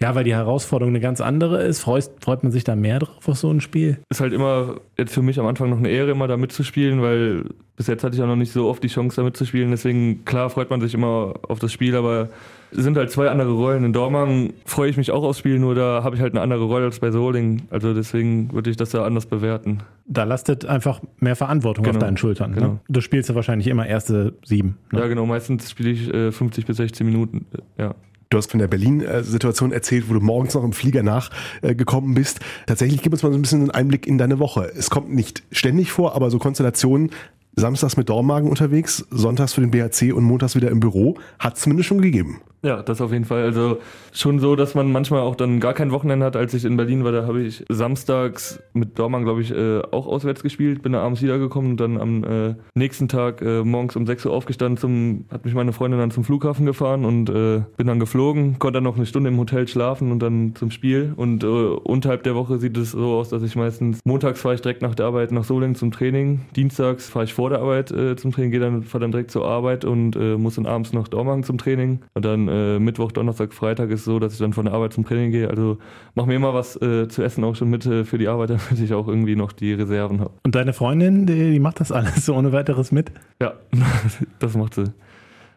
ja, 0.00 0.14
weil 0.14 0.24
die 0.24 0.34
Herausforderung 0.34 0.92
eine 0.92 1.00
ganz 1.00 1.20
andere 1.20 1.62
ist? 1.62 1.80
Freut, 1.80 2.08
freut 2.20 2.42
man 2.42 2.52
sich 2.52 2.64
da 2.64 2.76
mehr 2.76 3.00
drauf 3.00 3.28
auf 3.28 3.36
so 3.38 3.50
ein 3.50 3.60
Spiel? 3.60 3.98
Ist 4.10 4.20
halt 4.20 4.32
immer 4.32 4.76
jetzt 4.96 5.12
für 5.14 5.22
mich 5.22 5.38
am 5.40 5.46
Anfang 5.46 5.70
noch 5.70 5.78
eine 5.78 5.88
Ehre, 5.88 6.10
immer 6.12 6.28
da 6.28 6.36
mitzuspielen, 6.36 7.02
weil 7.02 7.44
bis 7.76 7.86
jetzt 7.86 8.02
hatte 8.04 8.16
ich 8.16 8.22
auch 8.22 8.26
noch 8.26 8.36
nicht 8.36 8.52
so 8.52 8.68
oft 8.68 8.82
die 8.82 8.88
Chance, 8.88 9.16
da 9.16 9.22
mitzuspielen. 9.22 9.70
Deswegen, 9.70 10.24
klar, 10.24 10.50
freut 10.50 10.70
man 10.70 10.80
sich 10.80 10.94
immer 10.94 11.34
auf 11.48 11.58
das 11.60 11.72
Spiel, 11.72 11.94
aber 11.96 12.28
es 12.70 12.82
sind 12.82 12.96
halt 12.96 13.10
zwei 13.10 13.28
andere 13.30 13.52
Rollen. 13.52 13.84
In 13.84 13.92
Dormagen 13.92 14.52
freue 14.64 14.90
ich 14.90 14.96
mich 14.96 15.10
auch 15.12 15.22
aufs 15.22 15.38
Spiel, 15.38 15.58
nur 15.58 15.74
da 15.74 16.02
habe 16.04 16.16
ich 16.16 16.20
halt 16.22 16.32
eine 16.34 16.42
andere 16.42 16.64
Rolle 16.64 16.86
als 16.86 16.98
bei 16.98 17.10
Soling. 17.12 17.62
Also 17.70 17.94
deswegen 17.94 18.52
würde 18.52 18.68
ich 18.70 18.76
das 18.76 18.90
da 18.90 19.04
anders 19.04 19.26
bewerten. 19.26 19.78
Da 20.06 20.24
lastet 20.24 20.66
einfach 20.66 21.00
mehr 21.18 21.36
Verantwortung 21.36 21.84
auf 21.86 21.92
Genau, 21.92 22.04
deinen 22.04 22.16
Schultern. 22.16 22.50
Ne? 22.50 22.56
genau. 22.56 22.80
Du 22.88 23.00
spielst 23.00 23.28
ja 23.28 23.34
wahrscheinlich 23.36 23.68
immer 23.68 23.86
erste 23.86 24.34
sieben. 24.44 24.76
Ne? 24.92 25.00
Ja, 25.00 25.06
genau, 25.06 25.24
meistens 25.26 25.70
spiele 25.70 25.90
ich 25.90 26.12
äh, 26.12 26.32
50 26.32 26.66
bis 26.66 26.76
16 26.78 27.06
Minuten. 27.06 27.46
äh, 27.78 27.82
Ja. 27.82 27.94
Du 28.30 28.36
hast 28.36 28.50
von 28.50 28.60
der 28.60 28.68
Berlin-Situation 28.68 29.72
erzählt, 29.72 30.10
wo 30.10 30.14
du 30.14 30.20
morgens 30.20 30.54
noch 30.54 30.64
im 30.64 30.72
Flieger 30.72 31.02
nachgekommen 31.02 32.14
bist. 32.14 32.40
Tatsächlich 32.66 33.00
gib 33.00 33.12
uns 33.12 33.22
mal 33.22 33.32
so 33.32 33.38
ein 33.38 33.42
bisschen 33.42 33.60
einen 33.60 33.70
Einblick 33.70 34.06
in 34.06 34.18
deine 34.18 34.38
Woche. 34.38 34.70
Es 34.76 34.90
kommt 34.90 35.14
nicht 35.14 35.42
ständig 35.50 35.90
vor, 35.90 36.14
aber 36.14 36.30
so 36.30 36.38
Konstellationen, 36.38 37.10
samstags 37.56 37.96
mit 37.96 38.08
Dormagen 38.08 38.50
unterwegs, 38.50 39.06
sonntags 39.10 39.54
für 39.54 39.62
den 39.62 39.70
BHC 39.70 40.12
und 40.12 40.24
montags 40.24 40.56
wieder 40.56 40.70
im 40.70 40.80
Büro, 40.80 41.16
hat 41.38 41.56
es 41.56 41.62
zumindest 41.62 41.88
schon 41.88 42.02
gegeben. 42.02 42.40
Ja, 42.64 42.82
das 42.82 43.00
auf 43.00 43.12
jeden 43.12 43.24
Fall. 43.24 43.42
Also 43.42 43.78
schon 44.12 44.40
so, 44.40 44.56
dass 44.56 44.74
man 44.74 44.90
manchmal 44.90 45.20
auch 45.20 45.36
dann 45.36 45.60
gar 45.60 45.74
kein 45.74 45.92
Wochenende 45.92 46.26
hat. 46.26 46.34
Als 46.34 46.54
ich 46.54 46.64
in 46.64 46.76
Berlin 46.76 47.04
war, 47.04 47.12
da 47.12 47.24
habe 47.24 47.42
ich 47.42 47.64
samstags 47.68 48.60
mit 48.72 48.98
Dormann, 48.98 49.22
glaube 49.22 49.42
ich, 49.42 49.52
äh, 49.52 49.80
auch 49.92 50.08
auswärts 50.08 50.42
gespielt, 50.42 50.82
bin 50.82 50.92
da 50.92 51.02
abends 51.02 51.22
wiedergekommen 51.22 51.72
und 51.72 51.80
dann 51.80 52.00
am 52.00 52.24
äh, 52.24 52.54
nächsten 52.74 53.06
Tag 53.06 53.42
äh, 53.42 53.62
morgens 53.62 53.94
um 53.94 54.06
6 54.06 54.26
Uhr 54.26 54.32
aufgestanden, 54.32 54.76
zum, 54.76 55.26
hat 55.30 55.44
mich 55.44 55.54
meine 55.54 55.72
Freundin 55.72 56.00
dann 56.00 56.10
zum 56.10 56.24
Flughafen 56.24 56.66
gefahren 56.66 57.04
und 57.04 57.30
äh, 57.30 57.62
bin 57.76 57.86
dann 57.86 58.00
geflogen, 58.00 58.58
konnte 58.58 58.78
dann 58.78 58.84
noch 58.84 58.96
eine 58.96 59.06
Stunde 59.06 59.30
im 59.30 59.38
Hotel 59.38 59.68
schlafen 59.68 60.10
und 60.10 60.18
dann 60.18 60.56
zum 60.56 60.72
Spiel. 60.72 61.12
Und 61.14 61.44
äh, 61.44 61.46
unterhalb 61.46 62.24
der 62.24 62.34
Woche 62.34 62.58
sieht 62.58 62.76
es 62.76 62.90
so 62.90 63.14
aus, 63.14 63.28
dass 63.28 63.42
ich 63.44 63.54
meistens 63.54 64.00
montags 64.04 64.40
fahre 64.40 64.56
ich 64.56 64.62
direkt 64.62 64.82
nach 64.82 64.96
der 64.96 65.06
Arbeit 65.06 65.30
nach 65.30 65.44
Solingen 65.44 65.76
zum 65.76 65.92
Training, 65.92 66.40
dienstags 66.56 67.08
fahre 67.08 67.24
ich 67.24 67.34
vor 67.34 67.50
der 67.50 67.60
Arbeit 67.60 67.92
äh, 67.92 68.16
zum 68.16 68.32
Training, 68.32 68.50
gehe 68.50 68.60
dann, 68.60 68.82
fahre 68.82 69.02
dann 69.02 69.12
direkt 69.12 69.30
zur 69.30 69.46
Arbeit 69.46 69.84
und 69.84 70.18
muss 70.38 70.56
dann 70.56 70.66
abends 70.66 70.92
nach 70.92 71.08
Dormagen 71.08 71.44
zum 71.44 71.58
Training. 71.58 72.00
Und 72.14 72.24
dann 72.24 72.47
äh, 72.48 72.78
Mittwoch, 72.78 73.12
Donnerstag, 73.12 73.52
Freitag 73.52 73.90
ist 73.90 74.04
so, 74.04 74.18
dass 74.18 74.32
ich 74.32 74.38
dann 74.38 74.52
von 74.52 74.64
der 74.64 74.74
Arbeit 74.74 74.92
zum 74.92 75.04
Training 75.04 75.30
gehe. 75.30 75.48
Also 75.48 75.78
mache 76.14 76.26
mir 76.26 76.34
immer 76.34 76.54
was 76.54 76.80
äh, 76.80 77.08
zu 77.08 77.22
essen 77.22 77.44
auch 77.44 77.54
schon 77.54 77.70
mit 77.70 77.86
äh, 77.86 78.04
für 78.04 78.18
die 78.18 78.28
Arbeit, 78.28 78.50
damit 78.70 78.82
ich 78.82 78.92
auch 78.94 79.08
irgendwie 79.08 79.36
noch 79.36 79.52
die 79.52 79.72
Reserven 79.72 80.20
habe. 80.20 80.32
Und 80.44 80.54
deine 80.54 80.72
Freundin, 80.72 81.26
die, 81.26 81.52
die 81.52 81.60
macht 81.60 81.80
das 81.80 81.92
alles 81.92 82.16
so 82.26 82.34
ohne 82.34 82.52
weiteres 82.52 82.92
mit? 82.92 83.12
Ja, 83.40 83.54
das 84.38 84.56
macht 84.56 84.74
sie. 84.74 84.84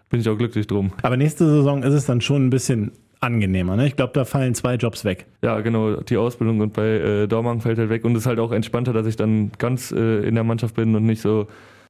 Bin 0.09 0.19
ich 0.19 0.27
auch 0.27 0.37
glücklich 0.37 0.67
drum. 0.67 0.91
Aber 1.03 1.15
nächste 1.15 1.47
Saison 1.47 1.83
ist 1.83 1.93
es 1.93 2.05
dann 2.05 2.19
schon 2.19 2.45
ein 2.45 2.49
bisschen 2.49 2.91
angenehmer. 3.21 3.75
Ne? 3.75 3.87
Ich 3.87 3.95
glaube, 3.95 4.13
da 4.13 4.25
fallen 4.25 4.55
zwei 4.55 4.75
Jobs 4.75 5.05
weg. 5.05 5.27
Ja, 5.41 5.61
genau, 5.61 5.97
die 5.97 6.17
Ausbildung 6.17 6.59
und 6.59 6.73
bei 6.73 6.87
äh, 6.87 7.27
Dormagen 7.27 7.61
fällt 7.61 7.77
halt 7.77 7.89
weg 7.89 8.03
und 8.03 8.13
es 8.13 8.23
ist 8.23 8.25
halt 8.27 8.39
auch 8.39 8.51
entspannter, 8.51 8.93
dass 8.93 9.05
ich 9.05 9.15
dann 9.15 9.51
ganz 9.57 9.91
äh, 9.91 10.27
in 10.27 10.35
der 10.35 10.43
Mannschaft 10.43 10.75
bin 10.75 10.95
und 10.95 11.05
nicht 11.05 11.21
so 11.21 11.47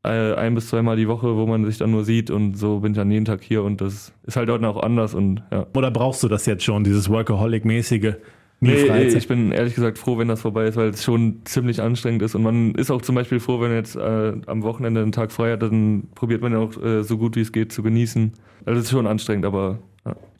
ein 0.09 0.55
bis 0.55 0.67
zweimal 0.67 0.95
die 0.95 1.07
Woche, 1.07 1.35
wo 1.35 1.45
man 1.45 1.63
sich 1.65 1.77
dann 1.77 1.91
nur 1.91 2.03
sieht 2.03 2.31
und 2.31 2.55
so 2.57 2.79
bin 2.79 2.93
ich 2.93 2.97
dann 2.97 3.11
jeden 3.11 3.25
Tag 3.25 3.43
hier 3.43 3.63
und 3.63 3.81
das 3.81 4.13
ist 4.23 4.35
halt 4.35 4.49
dort 4.49 4.63
auch 4.63 4.81
anders 4.81 5.13
und 5.13 5.43
ja. 5.51 5.67
Oder 5.75 5.91
brauchst 5.91 6.23
du 6.23 6.27
das 6.27 6.45
jetzt 6.45 6.63
schon, 6.63 6.83
dieses 6.83 7.09
Workaholic-mäßige? 7.09 8.15
Nee, 8.63 8.85
Freizeit? 8.85 9.15
ich 9.15 9.27
bin 9.27 9.51
ehrlich 9.51 9.73
gesagt 9.73 9.97
froh, 9.97 10.19
wenn 10.19 10.27
das 10.27 10.41
vorbei 10.41 10.65
ist, 10.65 10.75
weil 10.75 10.89
es 10.89 11.03
schon 11.03 11.41
ziemlich 11.45 11.81
anstrengend 11.81 12.21
ist 12.21 12.35
und 12.35 12.43
man 12.43 12.75
ist 12.75 12.91
auch 12.91 13.01
zum 13.01 13.15
Beispiel 13.15 13.39
froh, 13.39 13.59
wenn 13.59 13.69
man 13.69 13.77
jetzt 13.77 13.95
äh, 13.95 14.33
am 14.45 14.63
Wochenende 14.63 15.01
einen 15.01 15.11
Tag 15.11 15.31
frei 15.31 15.53
hat, 15.53 15.63
dann 15.63 16.09
probiert 16.13 16.41
man 16.41 16.51
ja 16.51 16.59
auch 16.59 16.81
äh, 16.81 17.03
so 17.03 17.17
gut 17.17 17.35
wie 17.35 17.41
es 17.41 17.51
geht 17.51 17.71
zu 17.71 17.81
genießen. 17.81 18.33
Also 18.65 18.79
es 18.79 18.85
ist 18.85 18.91
schon 18.91 19.07
anstrengend, 19.07 19.45
aber. 19.45 19.79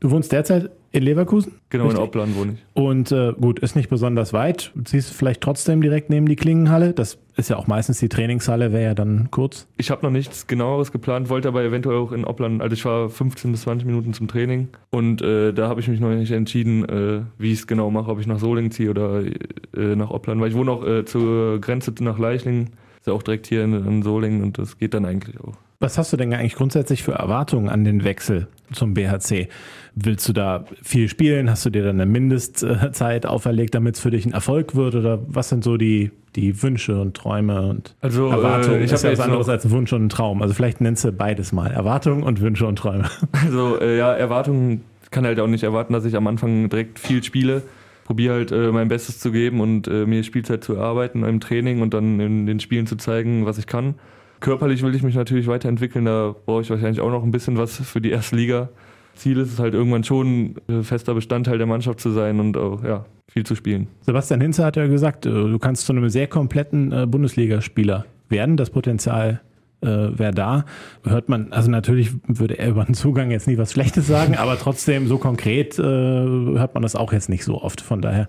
Du 0.01 0.09
wohnst 0.09 0.31
derzeit 0.31 0.71
in 0.91 1.03
Leverkusen? 1.03 1.53
Genau, 1.69 1.83
Richtig? 1.83 1.99
in 1.99 2.03
Oppland 2.03 2.35
wohne 2.35 2.53
ich. 2.53 2.59
Und 2.73 3.11
äh, 3.11 3.33
gut, 3.39 3.59
ist 3.59 3.75
nicht 3.75 3.87
besonders 3.87 4.33
weit. 4.33 4.73
Ziehst 4.83 5.11
du 5.11 5.13
vielleicht 5.13 5.41
trotzdem 5.41 5.79
direkt 5.79 6.09
neben 6.09 6.25
die 6.25 6.35
Klingenhalle? 6.35 6.93
Das 6.93 7.19
ist 7.37 7.51
ja 7.51 7.57
auch 7.57 7.67
meistens 7.67 7.99
die 7.99 8.09
Trainingshalle, 8.09 8.73
wäre 8.73 8.83
ja 8.83 8.93
dann 8.95 9.29
kurz. 9.29 9.67
Ich 9.77 9.91
habe 9.91 10.03
noch 10.03 10.11
nichts 10.11 10.47
genaueres 10.47 10.91
geplant, 10.91 11.29
wollte 11.29 11.49
aber 11.49 11.63
eventuell 11.63 11.97
auch 11.97 12.11
in 12.13 12.25
Oppland, 12.25 12.63
also 12.63 12.73
ich 12.73 12.83
war 12.83 13.09
15 13.09 13.51
bis 13.51 13.61
20 13.61 13.85
Minuten 13.85 14.13
zum 14.13 14.27
Training 14.27 14.69
und 14.89 15.21
äh, 15.21 15.53
da 15.53 15.69
habe 15.69 15.79
ich 15.79 15.87
mich 15.87 15.99
noch 15.99 16.09
nicht 16.09 16.31
entschieden, 16.31 16.83
äh, 16.89 17.21
wie 17.37 17.53
ich 17.53 17.59
es 17.59 17.67
genau 17.67 17.91
mache, 17.91 18.09
ob 18.09 18.19
ich 18.19 18.25
nach 18.25 18.39
Solingen 18.39 18.71
ziehe 18.71 18.89
oder 18.89 19.21
äh, 19.23 19.95
nach 19.95 20.09
Oppland, 20.09 20.41
weil 20.41 20.49
ich 20.49 20.55
wohne 20.55 20.71
auch 20.71 20.83
äh, 20.83 21.05
zur 21.05 21.61
Grenze 21.61 21.93
nach 21.99 22.17
Leichlingen, 22.17 22.71
ist 22.99 23.05
ja 23.05 23.13
auch 23.13 23.23
direkt 23.23 23.45
hier 23.45 23.63
in, 23.63 23.73
in 23.73 24.01
Solingen 24.01 24.41
und 24.41 24.57
das 24.57 24.79
geht 24.79 24.95
dann 24.95 25.05
eigentlich 25.05 25.39
auch. 25.39 25.57
Was 25.81 25.97
hast 25.97 26.13
du 26.13 26.17
denn 26.17 26.31
eigentlich 26.31 26.53
grundsätzlich 26.55 27.01
für 27.01 27.13
Erwartungen 27.13 27.67
an 27.67 27.83
den 27.83 28.03
Wechsel 28.03 28.47
zum 28.71 28.93
BHC? 28.93 29.49
Willst 29.95 30.29
du 30.29 30.33
da 30.33 30.65
viel 30.83 31.09
spielen? 31.09 31.49
Hast 31.49 31.65
du 31.65 31.71
dir 31.71 31.83
dann 31.83 31.99
eine 31.99 32.05
Mindestzeit 32.05 33.25
auferlegt, 33.25 33.73
damit 33.73 33.95
es 33.95 34.01
für 34.01 34.11
dich 34.11 34.27
ein 34.27 34.31
Erfolg 34.31 34.75
wird? 34.75 34.93
Oder 34.93 35.19
was 35.27 35.49
sind 35.49 35.63
so 35.63 35.77
die, 35.77 36.11
die 36.35 36.61
Wünsche 36.61 37.01
und 37.01 37.17
Träume 37.17 37.63
und 37.63 37.95
Also, 37.99 38.27
äh, 38.27 38.31
Erwartungen? 38.31 38.83
ich 38.83 38.91
ist 38.91 39.03
hab 39.03 39.11
ja 39.11 39.17
was 39.17 39.25
anderes 39.25 39.49
als 39.49 39.65
ein 39.65 39.71
Wunsch 39.71 39.91
und 39.91 40.05
ein 40.05 40.09
Traum. 40.09 40.43
Also 40.43 40.53
vielleicht 40.53 40.81
nennst 40.81 41.03
du 41.03 41.11
beides 41.11 41.51
mal. 41.51 41.71
Erwartungen 41.71 42.21
und 42.21 42.41
Wünsche 42.41 42.67
und 42.67 42.75
Träume. 42.77 43.09
Also 43.43 43.81
äh, 43.81 43.97
ja, 43.97 44.13
Erwartungen 44.13 44.81
kann 45.09 45.25
halt 45.25 45.39
auch 45.39 45.47
nicht 45.47 45.63
erwarten, 45.63 45.93
dass 45.93 46.05
ich 46.05 46.15
am 46.15 46.27
Anfang 46.27 46.69
direkt 46.69 46.99
viel 46.99 47.23
spiele. 47.23 47.63
Probiere 48.05 48.35
halt 48.35 48.51
äh, 48.51 48.71
mein 48.71 48.87
Bestes 48.87 49.19
zu 49.19 49.31
geben 49.31 49.59
und 49.61 49.87
äh, 49.87 50.05
mir 50.05 50.23
Spielzeit 50.23 50.63
zu 50.63 50.75
erarbeiten 50.75 51.23
im 51.23 51.39
Training 51.39 51.81
und 51.81 51.95
dann 51.95 52.19
in 52.19 52.45
den 52.45 52.59
Spielen 52.59 52.85
zu 52.85 52.97
zeigen, 52.97 53.47
was 53.47 53.57
ich 53.57 53.65
kann. 53.65 53.95
Körperlich 54.41 54.83
will 54.83 54.93
ich 54.93 55.03
mich 55.03 55.15
natürlich 55.15 55.47
weiterentwickeln, 55.47 56.05
da 56.05 56.35
brauche 56.45 56.61
ich 56.61 56.69
wahrscheinlich 56.69 56.99
auch 56.99 57.11
noch 57.11 57.23
ein 57.23 57.31
bisschen 57.31 57.57
was 57.57 57.77
für 57.77 58.01
die 58.01 58.11
erste 58.11 58.35
Liga. 58.35 58.69
Ziel 59.15 59.37
ist 59.39 59.53
es 59.53 59.59
halt 59.59 59.73
irgendwann 59.73 60.03
schon, 60.03 60.55
äh, 60.67 60.83
fester 60.83 61.13
Bestandteil 61.13 61.57
der 61.57 61.67
Mannschaft 61.67 61.99
zu 61.99 62.11
sein 62.11 62.39
und 62.39 62.57
auch 62.57 62.83
ja, 62.83 63.05
viel 63.31 63.45
zu 63.45 63.55
spielen. 63.55 63.87
Sebastian 64.01 64.41
Hinze 64.41 64.65
hat 64.65 64.75
ja 64.75 64.87
gesagt, 64.87 65.25
äh, 65.25 65.29
du 65.29 65.59
kannst 65.59 65.85
zu 65.85 65.93
einem 65.93 66.09
sehr 66.09 66.27
kompletten 66.27 66.91
äh, 66.91 67.05
Bundesligaspieler 67.05 68.05
werden. 68.29 68.57
Das 68.57 68.69
Potenzial 68.69 69.41
äh, 69.81 69.87
wäre 69.87 70.33
da. 70.33 70.65
Hört 71.03 71.29
man, 71.29 71.51
also 71.51 71.69
natürlich 71.69 72.11
würde 72.27 72.57
er 72.57 72.69
über 72.69 72.83
den 72.85 72.93
Zugang 72.95 73.31
jetzt 73.31 73.47
nie 73.47 73.57
was 73.57 73.71
Schlechtes 73.71 74.07
sagen, 74.07 74.35
aber 74.37 74.57
trotzdem 74.57 75.07
so 75.07 75.17
konkret 75.17 75.77
äh, 75.77 75.83
hört 75.83 76.73
man 76.73 76.83
das 76.83 76.95
auch 76.95 77.13
jetzt 77.13 77.29
nicht 77.29 77.43
so 77.43 77.61
oft. 77.61 77.81
Von 77.81 78.01
daher 78.01 78.27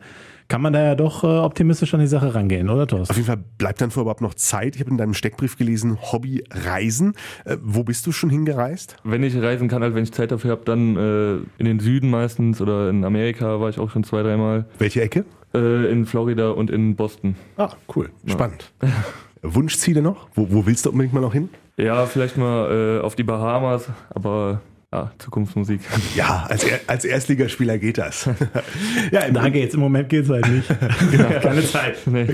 kann 0.49 0.61
man 0.63 0.73
da 0.73 0.83
ja 0.83 0.95
doch 0.95 1.25
äh, 1.25 1.27
optimistisch 1.27 1.95
an 1.95 2.01
die 2.01 2.07
Sache 2.07 2.35
rangehen, 2.35 2.69
oder 2.69 2.83
Auf 2.83 2.89
Thorsten? 2.89 3.15
jeden 3.17 3.27
Fall 3.27 3.43
bleibt 3.59 3.81
dann 3.81 3.91
vor 3.91 4.03
überhaupt 4.03 4.21
noch 4.21 4.35
Zeit. 4.35 4.75
Ich 4.77 4.81
habe 4.81 4.91
in 4.91 4.99
deinem 4.99 5.15
Steckbrief 5.15 5.57
gelesen, 5.57 5.99
Hobby 6.01 6.45
Reisen. 6.51 7.15
Äh, 7.45 7.57
wo 7.63 7.85
bist 7.85 8.07
du 8.07 8.13
schon 8.13 8.31
hingereist? 8.31 8.97
Wenn 9.05 9.23
ich 9.23 9.37
reisen 9.37 9.69
kann, 9.69 9.83
halt 9.83 9.95
wenn 9.95 10.05
ich 10.05 10.13
Zeit 10.13 10.31
dafür 10.33 10.53
habe, 10.53 10.63
dann 10.65 10.97
äh, 10.97 11.35
in 11.59 11.67
den 11.67 11.81
Süden 11.81 12.11
meistens 12.11 12.61
oder 12.61 12.91
in 12.91 13.05
Amerika 13.05 13.61
war 13.61 13.69
ich 13.71 13.79
auch 13.79 13.91
schon 13.91 14.05
zwei, 14.05 14.23
dreimal. 14.23 14.67
Welche 14.79 15.03
Ecke? 15.03 15.25
Äh, 15.55 15.91
in 15.91 16.07
Florida 16.07 16.51
und 16.51 16.71
in 16.71 16.97
Boston. 16.97 17.37
Ah, 17.57 17.71
cool. 17.95 18.11
Spannend. 18.27 18.73
Wunschziele 19.43 20.03
noch? 20.03 20.29
Wo, 20.35 20.47
wo 20.51 20.67
willst 20.67 20.87
du 20.87 20.91
unbedingt 20.91 21.15
mal 21.15 21.21
noch 21.21 21.33
hin? 21.33 21.49
Ja, 21.77 22.07
vielleicht 22.07 22.37
mal 22.37 22.99
äh, 23.01 23.05
auf 23.05 23.17
die 23.17 23.25
Bahamas, 23.25 23.89
aber 24.11 24.61
ja, 24.93 25.11
Zukunftsmusik. 25.19 25.81
Ja, 26.17 26.47
als, 26.49 26.65
Er- 26.65 26.81
als 26.87 27.05
Erstligaspieler 27.05 27.79
geht 27.79 27.99
das. 27.99 28.29
ja, 29.11 29.21
im, 29.21 29.35
Da 29.35 29.49
geht's, 29.49 29.75
im 29.75 29.81
Moment 29.81 30.09
geht's 30.09 30.29
halt 30.29 30.47
nicht. 30.49 30.69
Keine 31.43 31.65
Zeit. 31.65 31.99
nee. 32.07 32.27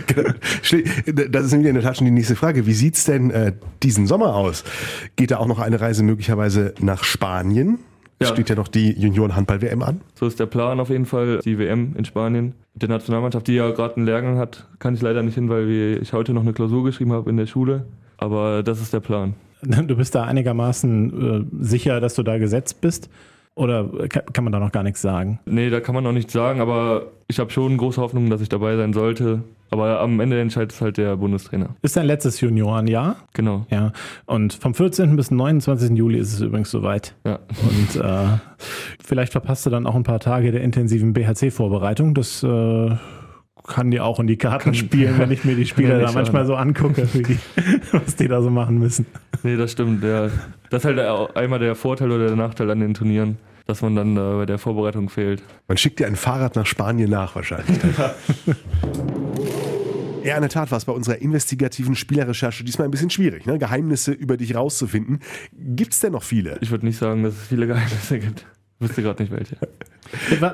Das 1.30 1.44
ist 1.46 1.52
nämlich 1.52 1.68
in 1.68 1.74
der 1.74 1.82
Tat 1.82 1.96
schon 1.96 2.04
die 2.06 2.10
nächste 2.10 2.36
Frage. 2.36 2.66
Wie 2.66 2.72
sieht's 2.72 3.04
denn 3.04 3.30
äh, 3.30 3.52
diesen 3.82 4.06
Sommer 4.06 4.34
aus? 4.34 4.64
Geht 5.16 5.30
da 5.30 5.38
auch 5.38 5.46
noch 5.46 5.58
eine 5.60 5.80
Reise 5.80 6.02
möglicherweise 6.02 6.74
nach 6.80 7.04
Spanien? 7.04 7.78
Ja. 8.20 8.26
Steht 8.28 8.50
ja 8.50 8.56
noch 8.56 8.66
die 8.66 8.90
Junioren-Handball-WM 8.98 9.80
an. 9.82 10.00
So 10.16 10.26
ist 10.26 10.40
der 10.40 10.46
Plan 10.46 10.80
auf 10.80 10.88
jeden 10.90 11.06
Fall. 11.06 11.38
Die 11.44 11.56
WM 11.56 11.94
in 11.96 12.04
Spanien. 12.04 12.54
Mit 12.74 12.82
der 12.82 12.88
Nationalmannschaft, 12.88 13.46
die 13.46 13.54
ja 13.54 13.70
gerade 13.70 13.96
einen 13.96 14.06
Lehrgang 14.06 14.38
hat, 14.38 14.66
kann 14.80 14.94
ich 14.94 15.00
leider 15.02 15.22
nicht 15.22 15.36
hin, 15.36 15.48
weil 15.48 15.98
ich 16.02 16.12
heute 16.12 16.32
noch 16.34 16.42
eine 16.42 16.52
Klausur 16.52 16.82
geschrieben 16.82 17.12
habe 17.12 17.30
in 17.30 17.36
der 17.36 17.46
Schule. 17.46 17.84
Aber 18.16 18.64
das 18.64 18.80
ist 18.80 18.92
der 18.92 18.98
Plan. 19.00 19.34
Du 19.86 19.96
bist 19.96 20.14
da 20.14 20.24
einigermaßen 20.24 21.50
äh, 21.60 21.64
sicher, 21.64 22.00
dass 22.00 22.14
du 22.14 22.22
da 22.22 22.38
gesetzt 22.38 22.80
bist? 22.80 23.10
Oder 23.54 23.88
kann, 24.08 24.44
man 24.44 24.52
da 24.52 24.60
noch 24.60 24.70
gar 24.70 24.84
nichts 24.84 25.02
sagen? 25.02 25.40
Nee, 25.44 25.68
da 25.68 25.80
kann 25.80 25.92
man 25.92 26.04
noch 26.04 26.12
nichts 26.12 26.32
sagen, 26.32 26.60
aber 26.60 27.08
ich 27.26 27.40
habe 27.40 27.50
schon 27.50 27.76
große 27.76 28.00
Hoffnung, 28.00 28.30
dass 28.30 28.40
ich 28.40 28.48
dabei 28.48 28.76
sein 28.76 28.92
sollte. 28.92 29.42
Aber 29.70 30.00
am 30.00 30.20
Ende 30.20 30.40
entscheidet 30.40 30.72
es 30.72 30.80
halt 30.80 30.96
der 30.96 31.16
Bundestrainer. 31.16 31.70
Ist 31.82 31.96
dein 31.96 32.06
letztes 32.06 32.40
Juniorenjahr? 32.40 33.16
Genau. 33.34 33.66
Ja. 33.68 33.92
Und 34.26 34.54
vom 34.54 34.74
14. 34.74 35.16
bis 35.16 35.32
29. 35.32 35.90
Juli 35.90 36.18
ist 36.18 36.32
es 36.34 36.40
übrigens 36.40 36.70
soweit. 36.70 37.16
Ja. 37.26 37.40
Und 37.68 38.00
äh, 38.00 38.38
vielleicht 39.04 39.32
verpasst 39.32 39.66
du 39.66 39.70
dann 39.70 39.86
auch 39.86 39.96
ein 39.96 40.04
paar 40.04 40.20
Tage 40.20 40.52
der 40.52 40.62
intensiven 40.62 41.12
BHC-Vorbereitung. 41.12 42.14
Das 42.14 42.42
äh, 42.44 42.96
kann 43.68 43.90
dir 43.90 44.04
auch 44.04 44.18
in 44.18 44.26
die 44.26 44.37
Karten 44.37 44.75
spielen, 44.75 45.18
wenn 45.18 45.30
ich 45.30 45.44
mir 45.44 45.54
die 45.54 45.66
Spieler 45.66 46.00
Ja, 46.00 46.06
da 46.06 46.12
manchmal 46.12 46.46
so 46.46 46.56
angucke, 46.56 47.08
wie 47.12 47.22
die, 47.22 47.38
was 47.92 48.16
die 48.16 48.28
da 48.28 48.42
so 48.42 48.50
machen 48.50 48.78
müssen. 48.78 49.06
Nee, 49.42 49.56
das 49.56 49.72
stimmt. 49.72 50.02
Der, 50.02 50.30
das 50.70 50.84
ist 50.84 50.96
halt 50.96 51.37
einmal 51.37 51.58
der 51.58 51.75
Vorteil 51.75 52.10
oder 52.10 52.26
der 52.26 52.37
Nachteil 52.37 52.70
an 52.70 52.80
den 52.80 52.94
Turnieren, 52.94 53.38
dass 53.66 53.82
man 53.82 53.94
dann 53.94 54.16
äh, 54.16 54.37
bei 54.38 54.46
der 54.46 54.58
Vorbereitung 54.58 55.08
fehlt. 55.08 55.42
Man 55.68 55.76
schickt 55.76 56.00
dir 56.00 56.06
ein 56.06 56.16
Fahrrad 56.16 56.56
nach 56.56 56.66
Spanien 56.66 57.10
nach 57.10 57.34
wahrscheinlich. 57.34 57.78
Ja, 60.25 60.34
in 60.34 60.42
der 60.42 60.50
Tat 60.50 60.70
war 60.70 60.76
es 60.76 60.84
bei 60.84 60.92
unserer 60.92 61.22
investigativen 61.22 61.94
Spielerrecherche 61.94 62.62
diesmal 62.62 62.87
ein 62.87 62.90
bisschen 62.90 63.08
schwierig, 63.08 63.46
ne? 63.46 63.58
Geheimnisse 63.58 64.12
über 64.12 64.37
dich 64.37 64.54
rauszufinden. 64.54 65.20
Gibt's 65.56 66.00
denn 66.00 66.12
noch 66.12 66.22
viele? 66.22 66.58
Ich 66.60 66.70
würde 66.70 66.84
nicht 66.84 66.98
sagen, 66.98 67.22
dass 67.22 67.34
es 67.34 67.46
viele 67.46 67.66
Geheimnisse 67.66 68.18
gibt. 68.18 68.44
Ich 68.78 68.88
wüsste 68.88 69.02
gerade 69.02 69.22
nicht 69.22 69.32
welche. 69.32 69.56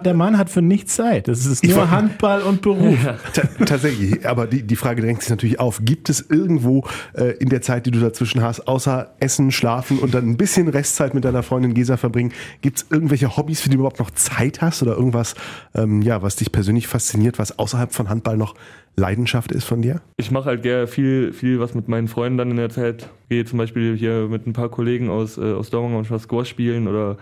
Der, 0.05 0.15
Mann 0.15 0.39
hat 0.39 0.51
für 0.51 0.63
nichts 0.63 0.97
Zeit. 0.97 1.29
Das 1.29 1.47
ist 1.47 1.65
nur 1.65 1.91
Handball 1.91 2.43
und 2.43 2.63
Beruf. 2.63 2.99
Ta 3.33 3.43
tatsächlich, 3.65 4.27
aber 4.27 4.47
die, 4.47 4.63
die 4.63 4.77
Frage 4.77 5.03
drängt 5.03 5.21
sich 5.21 5.31
natürlich 5.31 5.61
auf. 5.61 5.81
Gibt 5.85 6.11
es 6.11 6.25
irgendwo 6.29 6.85
äh, 7.15 7.37
in 7.39 7.49
der 7.49 7.63
Zeit, 7.63 7.87
die 7.87 7.91
du 7.91 8.01
dazwischen 8.01 8.43
hast, 8.43 8.67
außer 8.67 9.15
Essen, 9.21 9.53
Schlafen 9.53 9.99
und 9.99 10.15
dann 10.15 10.29
ein 10.29 10.37
bisschen 10.37 10.69
Restzeit 10.69 11.15
mit 11.15 11.25
deiner 11.25 11.43
Freundin 11.43 11.75
Gesa 11.75 11.97
verbringen, 11.97 12.33
gibt 12.63 12.79
es 12.79 12.87
irgendwelche 12.91 13.37
Hobbys, 13.37 13.61
für 13.61 13.69
die 13.69 13.77
du 13.77 13.81
überhaupt 13.81 14.01
noch 14.01 14.11
Zeit 14.11 14.61
hast 14.61 14.83
oder 14.83 14.97
irgendwas, 14.97 15.35
ähm, 15.75 16.03
ja, 16.03 16.23
was 16.23 16.37
dich 16.37 16.53
persönlich 16.53 16.87
fasziniert, 16.87 17.39
was 17.39 17.59
außerhalb 17.59 17.93
von 17.93 18.09
Handball 18.09 18.37
noch 18.37 18.55
Leidenschaft 18.97 19.53
ist 19.53 19.65
von 19.65 19.83
dir? 19.83 20.01
Ich 20.17 20.31
mache 20.31 20.47
halt 20.47 20.63
gerne 20.63 20.87
viel, 20.87 21.33
viel 21.33 21.61
was 21.61 21.75
mit 21.75 21.89
meinen 21.89 22.09
Freunden 22.09 22.39
dann 22.39 22.51
in 22.51 22.57
der 22.57 22.71
Zeit. 22.71 23.09
Gehe 23.29 23.45
zum 23.45 23.59
Beispiel 23.59 23.97
hier 23.97 24.29
mit 24.29 24.47
ein 24.47 24.53
paar 24.53 24.69
Kollegen 24.69 25.11
aus, 25.11 25.39
äh, 25.39 25.53
aus 25.53 25.71
Dortmund 25.71 25.95
manchmal 25.95 26.21
Squash 26.21 26.49
spielen 26.49 26.87
oder 26.87 27.17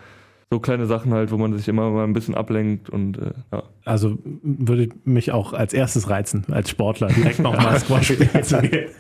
so 0.53 0.61
kleine 0.61 0.85
Sachen 0.85 1.15
halt, 1.15 1.31
wo 1.31 1.39
man 1.39 1.57
sich 1.57 1.67
immer 1.67 1.89
mal 1.89 2.05
ein 2.05 2.13
bisschen 2.13 2.35
ablenkt 2.35 2.91
und 2.91 3.17
äh, 3.17 3.31
ja. 3.53 3.63
Also 3.87 4.19
würde 4.43 4.91
mich 5.05 5.33
auch 5.33 5.55
als 5.55 5.73
erstes 5.73 6.11
reizen, 6.11 6.45
als 6.51 6.69
Sportler 6.69 7.09
direkt 7.09 7.39
nochmal 7.39 7.81
Squash 7.81 8.13
spielen 8.13 8.43
zu 8.43 8.61
gehen. 8.61 8.91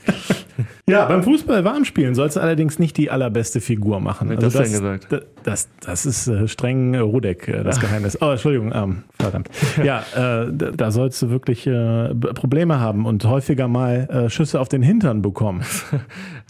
Ja, 0.89 1.05
beim 1.05 1.23
Fußball 1.23 1.63
warm 1.63 1.85
spielen 1.85 2.15
sollst 2.15 2.37
du 2.37 2.41
allerdings 2.41 2.79
nicht 2.79 2.97
die 2.97 3.11
allerbeste 3.11 3.61
Figur 3.61 4.01
machen. 4.01 4.31
Also 4.31 4.41
das 4.41 4.55
denn 4.55 4.73
gesagt? 4.73 5.07
Das, 5.11 5.21
das, 5.43 5.69
das 5.81 6.07
ist 6.07 6.27
äh, 6.27 6.49
streng 6.49 6.95
äh, 6.95 6.99
Rudek, 7.01 7.49
äh, 7.49 7.63
das 7.63 7.81
Geheimnis. 7.83 8.17
Oh, 8.23 8.31
Entschuldigung, 8.31 8.73
ähm, 8.75 9.03
verdammt. 9.19 9.51
Ja, 9.85 10.05
äh, 10.17 10.51
da, 10.51 10.91
sollst 10.91 11.21
du 11.21 11.29
wirklich 11.29 11.65
Probleme 11.65 12.81
haben 12.81 13.05
und 13.05 13.27
häufiger 13.27 13.69
mal 13.69 14.29
Schüsse 14.31 14.59
auf 14.59 14.69
den 14.69 14.83
Hintern 14.83 15.21
bekommen. 15.21 15.63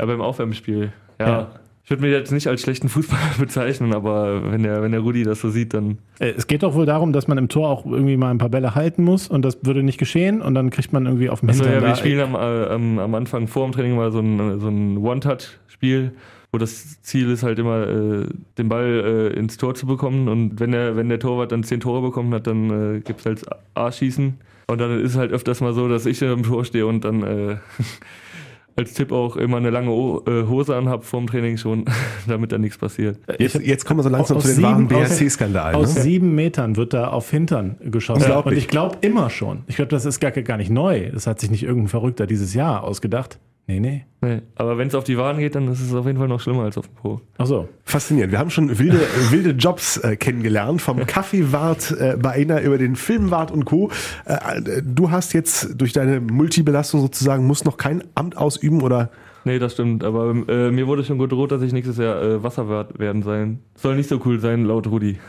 Ja, 0.00 0.06
beim 0.06 0.20
Aufwärmspiel. 0.20 0.92
Ja. 1.20 1.28
Ja. 1.28 1.50
Ich 1.84 1.90
würde 1.90 2.02
mich 2.02 2.12
jetzt 2.12 2.30
nicht 2.30 2.46
als 2.46 2.62
schlechten 2.62 2.88
Fußballer 2.88 3.22
bezeichnen, 3.40 3.92
aber 3.92 4.52
wenn 4.52 4.62
der, 4.62 4.82
wenn 4.82 4.92
der 4.92 5.00
Rudi 5.00 5.24
das 5.24 5.40
so 5.40 5.50
sieht, 5.50 5.74
dann. 5.74 5.98
Äh, 6.20 6.30
Es 6.36 6.46
geht 6.46 6.62
doch 6.62 6.74
wohl 6.74 6.86
darum, 6.86 7.12
dass 7.12 7.26
man 7.26 7.38
im 7.38 7.48
Tor 7.48 7.68
auch 7.68 7.84
irgendwie 7.84 8.16
mal 8.16 8.30
ein 8.30 8.38
paar 8.38 8.50
Bälle 8.50 8.74
halten 8.74 9.02
muss 9.02 9.28
und 9.28 9.42
das 9.44 9.58
würde 9.64 9.82
nicht 9.82 9.98
geschehen 9.98 10.40
und 10.42 10.54
dann 10.54 10.70
kriegt 10.70 10.92
man 10.92 11.06
irgendwie 11.06 11.28
auf 11.28 11.40
dem 11.40 11.48
Also 11.48 11.64
Hintern 11.64 11.82
ja, 11.82 11.88
wir 11.88 11.96
spielen 11.96 12.20
am, 12.20 12.34
äh, 12.34 12.66
am, 12.68 12.98
am 12.98 13.14
Anfang 13.14 13.48
vor 13.48 13.66
dem 13.66 13.72
Training 13.72 13.96
mal 13.96 14.12
so 14.12 14.20
ein, 14.20 14.60
so 14.60 14.68
ein 14.68 14.96
One-Touch-Spiel, 14.98 16.12
wo 16.52 16.58
das 16.58 17.02
Ziel 17.02 17.30
ist 17.30 17.42
halt 17.42 17.58
immer, 17.58 17.88
äh, 17.88 18.26
den 18.58 18.68
Ball 18.68 19.32
äh, 19.34 19.38
ins 19.38 19.56
Tor 19.56 19.74
zu 19.74 19.86
bekommen. 19.86 20.28
Und 20.28 20.60
wenn 20.60 20.70
der, 20.70 20.96
wenn 20.96 21.08
der 21.08 21.18
Torwart 21.18 21.50
dann 21.50 21.64
zehn 21.64 21.80
Tore 21.80 22.02
bekommen 22.02 22.32
hat, 22.34 22.46
dann 22.46 22.96
äh, 22.96 23.00
gibt 23.00 23.20
es 23.20 23.26
halt 23.26 23.44
A-Schießen. 23.74 24.34
Und 24.68 24.80
dann 24.80 25.00
ist 25.00 25.12
es 25.12 25.16
halt 25.16 25.32
öfters 25.32 25.60
mal 25.60 25.72
so, 25.72 25.88
dass 25.88 26.06
ich 26.06 26.22
im 26.22 26.44
Tor 26.44 26.64
stehe 26.64 26.86
und 26.86 27.04
dann 27.04 27.22
äh, 27.22 27.56
als 28.76 28.94
Tipp 28.94 29.12
auch 29.12 29.36
immer 29.36 29.58
eine 29.58 29.70
lange 29.70 29.90
o 29.90 30.22
äh, 30.26 30.46
Hose 30.48 30.74
anhab 30.76 31.04
vorm 31.04 31.26
Training 31.26 31.56
schon, 31.56 31.84
damit 32.26 32.52
da 32.52 32.58
nichts 32.58 32.78
passiert. 32.78 33.18
Jetzt, 33.38 33.56
jetzt 33.60 33.84
kommen 33.84 33.98
wir 34.00 34.04
so 34.04 34.08
langsam 34.08 34.36
Aus 34.38 34.42
zu 34.44 34.48
den 34.48 34.56
sieben- 34.56 34.90
wahren 34.90 35.02
aus- 35.02 35.08
BHC-Skandalen. 35.18 35.74
Aus 35.76 35.94
Ne? 35.96 36.00
sieben 36.02 36.34
Metern 36.34 36.76
wird 36.76 36.94
da 36.94 37.08
auf 37.08 37.30
Hintern 37.30 37.76
geschossen. 37.84 38.30
Und 38.30 38.56
ich 38.56 38.68
glaube 38.68 38.96
immer 39.02 39.30
schon. 39.30 39.62
Ich 39.66 39.76
glaube, 39.76 39.90
das 39.90 40.04
ist 40.04 40.20
gar, 40.20 40.30
gar 40.30 40.56
nicht 40.56 40.70
neu. 40.70 41.10
Das 41.12 41.26
hat 41.26 41.40
sich 41.40 41.50
nicht 41.50 41.62
irgendein 41.62 41.88
Verrückter 41.88 42.26
dieses 42.26 42.54
Jahr 42.54 42.84
ausgedacht. 42.84 43.38
Nee, 43.66 43.80
nee. 43.80 44.04
Nee. 44.20 44.42
Aber 44.56 44.76
wenn 44.76 44.88
es 44.88 44.94
auf 44.94 45.04
die 45.04 45.16
Waden 45.16 45.40
geht, 45.40 45.54
dann 45.54 45.68
ist 45.68 45.80
es 45.80 45.94
auf 45.94 46.06
jeden 46.06 46.18
Fall 46.18 46.28
noch 46.28 46.40
schlimmer 46.40 46.64
als 46.64 46.76
auf 46.78 46.86
dem 46.86 46.94
Po. 46.94 47.20
Ach 47.38 47.46
so. 47.46 47.68
Faszinierend. 47.84 48.32
Wir 48.32 48.38
haben 48.38 48.50
schon 48.50 48.78
wilde, 48.78 49.00
wilde 49.30 49.50
Jobs 49.50 49.96
äh, 49.98 50.16
kennengelernt, 50.16 50.82
vom 50.82 51.06
Kaffeewart 51.06 51.90
äh, 51.92 52.16
bei 52.20 52.30
einer 52.32 52.60
über 52.60 52.78
den 52.78 52.96
Filmwart 52.96 53.50
und 53.50 53.64
Co. 53.64 53.90
Äh, 54.24 54.82
du 54.82 55.10
hast 55.10 55.32
jetzt 55.32 55.80
durch 55.80 55.92
deine 55.92 56.20
Multibelastung 56.20 57.00
sozusagen, 57.00 57.46
musst 57.46 57.64
noch 57.64 57.76
kein 57.76 58.04
Amt 58.14 58.36
ausüben 58.36 58.82
oder 58.82 59.10
Nee, 59.44 59.58
das 59.58 59.72
stimmt. 59.72 60.04
Aber 60.04 60.30
äh, 60.48 60.70
mir 60.70 60.86
wurde 60.86 61.04
schon 61.04 61.18
gedroht, 61.18 61.50
dass 61.50 61.62
ich 61.62 61.72
nächstes 61.72 61.96
Jahr 61.96 62.22
äh, 62.22 62.42
Wasserwart 62.42 62.98
werden 62.98 63.22
sein. 63.22 63.58
Soll 63.74 63.96
nicht 63.96 64.08
so 64.08 64.20
cool 64.24 64.38
sein, 64.40 64.64
laut 64.64 64.86
Rudi. 64.86 65.18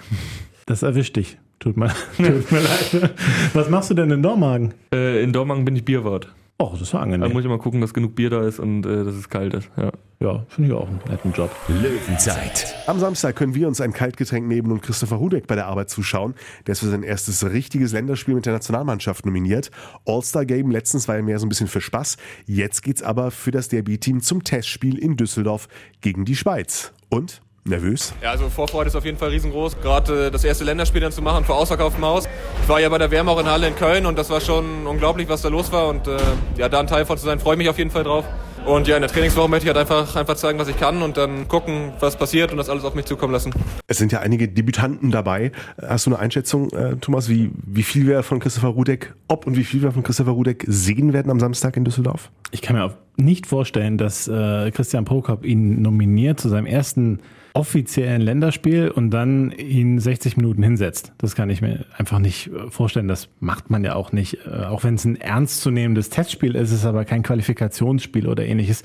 Das 0.66 0.82
erwischt 0.82 1.18
dich. 1.18 1.38
Tut 1.60 1.76
mir, 1.76 1.90
tut 2.18 2.50
mir 2.50 2.60
leid. 2.62 3.14
Was 3.54 3.70
machst 3.70 3.90
du 3.90 3.96
denn 3.96 4.10
in 4.12 4.24
Dormagen? 4.24 4.74
Äh, 4.94 5.22
in 5.22 5.34
Dormagen 5.34 5.66
bin 5.66 5.76
ich 5.76 5.84
Bierwart. 5.84 6.30
Oh, 6.64 6.70
das 6.72 6.82
ist 6.84 6.94
Da 6.94 7.00
angenehm. 7.00 7.34
muss 7.34 7.44
ich 7.44 7.50
mal 7.50 7.58
gucken, 7.60 7.82
dass 7.82 7.94
genug 7.94 8.16
Bier 8.16 8.30
da 8.30 8.48
ist 8.48 8.58
und 8.58 8.86
äh, 8.86 9.04
dass 9.04 9.16
es 9.16 9.28
kalt 9.28 9.54
ist. 9.54 9.70
Ja. 9.76 9.92
Ja, 10.22 10.46
finde 10.48 10.70
ich 10.70 10.74
auch 10.74 10.88
einen 10.88 11.02
netten 11.10 11.34
Job. 11.34 11.52
Löwenzeit. 11.68 12.74
Am 12.88 12.98
Samstag 13.00 13.36
können 13.36 13.54
wir 13.54 13.68
uns 13.68 13.82
ein 13.82 13.92
Kaltgetränk 13.92 14.48
nehmen 14.48 14.72
und 14.72 14.82
Christopher 14.82 15.20
Hudeck 15.20 15.46
bei 15.48 15.56
der 15.56 15.66
Arbeit 15.68 15.90
zuschauen. 15.90 16.36
Der 16.66 16.72
ist 16.72 16.80
für 16.80 16.86
sein 16.86 17.04
erstes 17.04 17.44
richtiges 17.44 17.92
Länderspiel 17.92 18.36
mit 18.36 18.46
der 18.46 18.54
Nationalmannschaft 18.54 19.26
nominiert. 19.26 19.72
All-Star-Game 20.06 20.72
letztens 20.72 21.10
war 21.10 21.18
ja 21.18 21.22
mehr 21.22 21.40
so 21.40 21.46
ein 21.46 21.50
bisschen 21.50 21.68
für 21.68 21.82
Spaß. 21.82 22.16
Jetzt 22.46 22.84
geht's 22.84 23.04
aber 23.04 23.32
für 23.32 23.52
das 23.52 23.68
DRB-Team 23.68 24.22
zum 24.22 24.46
Testspiel 24.46 24.98
in 24.98 25.18
Düsseldorf 25.18 25.68
gegen 26.00 26.24
die 26.24 26.38
Schweiz. 26.38 26.94
Und? 27.10 27.42
Nervös? 27.66 28.14
Ja, 28.22 28.32
also 28.32 28.50
Vorfreude 28.50 28.90
ist 28.90 28.96
auf 28.96 29.06
jeden 29.06 29.18
Fall 29.18 29.30
riesengroß. 29.30 29.80
Gerade 29.82 30.28
äh, 30.28 30.32
das 30.32 30.44
erste 30.44 30.66
Länderspiel 30.66 31.00
dann 31.00 31.12
zu 31.12 31.22
machen 31.22 31.46
vor 31.46 31.56
ausverkauftem 31.56 32.04
Haus. 32.04 32.28
Ich 32.62 32.70
war 32.70 32.82
ja 32.82 32.90
bei 32.90 32.98
der 32.98 33.10
WM 33.10 33.30
auch 33.30 33.40
in 33.40 33.46
Halle 33.46 33.68
in 33.68 33.76
Köln 33.76 34.06
und 34.06 34.18
das 34.18 34.30
war 34.30 34.42
schon 34.42 34.86
unglaublich, 34.86 35.30
was 35.30 35.42
da 35.42 35.50
los 35.50 35.72
war. 35.72 35.88
Und 35.88 36.08
äh, 36.08 36.18
ja, 36.58 36.68
da 36.68 36.82
ein 36.82 36.88
Teil 36.88 37.06
von 37.06 37.18
zu 37.18 37.26
sein, 37.26 37.40
freue 37.40 37.54
ich 37.54 37.60
mich 37.60 37.70
auf 37.70 37.78
jeden 37.78 37.92
Fall 37.92 38.04
drauf. 38.04 38.26
Und 38.66 38.88
ja, 38.88 38.96
in 38.96 39.02
der 39.02 39.12
Trainingswoche 39.12 39.50
möchte 39.50 39.68
ich 39.68 39.76
halt 39.76 39.78
einfach, 39.78 40.16
einfach 40.16 40.36
zeigen, 40.36 40.58
was 40.58 40.70
ich 40.70 40.78
kann 40.78 41.02
und 41.02 41.18
dann 41.18 41.50
gucken, 41.50 41.92
was 42.00 42.16
passiert 42.16 42.52
und 42.52 42.58
das 42.58 42.70
alles 42.70 42.86
auf 42.86 42.96
mich 42.96 43.06
zukommen 43.06 43.34
lassen. 43.34 43.54
Es 43.88 43.98
sind 43.98 44.14
ja 44.14 44.20
einige 44.20 44.48
Debütanten 44.48 45.12
dabei. 45.12 45.52
Hast 45.82 46.06
du 46.06 46.12
eine 46.12 46.20
Einschätzung, 46.20 46.70
äh, 46.72 46.96
Thomas, 46.96 47.28
wie, 47.28 47.52
wie 47.66 47.84
viel 47.84 48.08
wir 48.08 48.24
von 48.24 48.40
Christopher 48.40 48.70
Rudeck, 48.70 49.14
ob 49.28 49.48
und 49.48 49.58
wie 49.58 49.66
viel 49.66 49.82
wir 49.82 49.92
von 49.92 50.04
Christopher 50.04 50.32
Rudeck 50.32 50.64
sehen 50.68 51.12
werden 51.12 51.30
am 51.30 51.42
Samstag 51.42 51.76
in 51.76 51.84
Düsseldorf? 51.84 52.30
Ich 52.52 52.62
kann 52.62 52.78
mir 52.78 52.86
auch 52.86 52.94
nicht 53.18 53.48
vorstellen, 53.48 53.98
dass 53.98 54.30
äh, 54.30 54.72
Christian 54.72 55.04
Prokop 55.04 55.46
ihn 55.46 55.82
nominiert 55.82 56.40
zu 56.40 56.48
seinem 56.48 56.66
ersten 56.66 57.20
offiziellen 57.54 58.22
Länderspiel 58.22 58.90
und 58.90 59.12
dann 59.12 59.52
ihn 59.52 60.00
60 60.00 60.38
Minuten 60.38 60.64
hinsetzt. 60.64 61.14
Das 61.20 61.36
kann 61.36 61.50
ich 61.52 61.62
mir 61.62 61.86
einfach 61.98 62.20
nicht 62.20 62.48
äh, 62.48 62.70
vorstellen. 62.70 63.08
Das 63.08 63.30
macht 63.40 63.70
man 63.70 63.84
ja 63.84 63.94
auch 63.94 64.12
nicht. 64.12 64.40
Äh, 64.48 64.66
auch 64.66 64.84
wenn 64.84 64.96
es 64.96 65.06
ein 65.06 65.22
ernstzunehmendes 65.22 66.10
Testspiel 66.10 66.56
ist, 66.56 66.72
ist 66.72 66.80
es 66.80 66.86
aber 66.86 67.06
kein 67.06 67.22
Qualifikationsspiel 67.22 68.28
oder 68.28 68.46
ähnliches. 68.46 68.84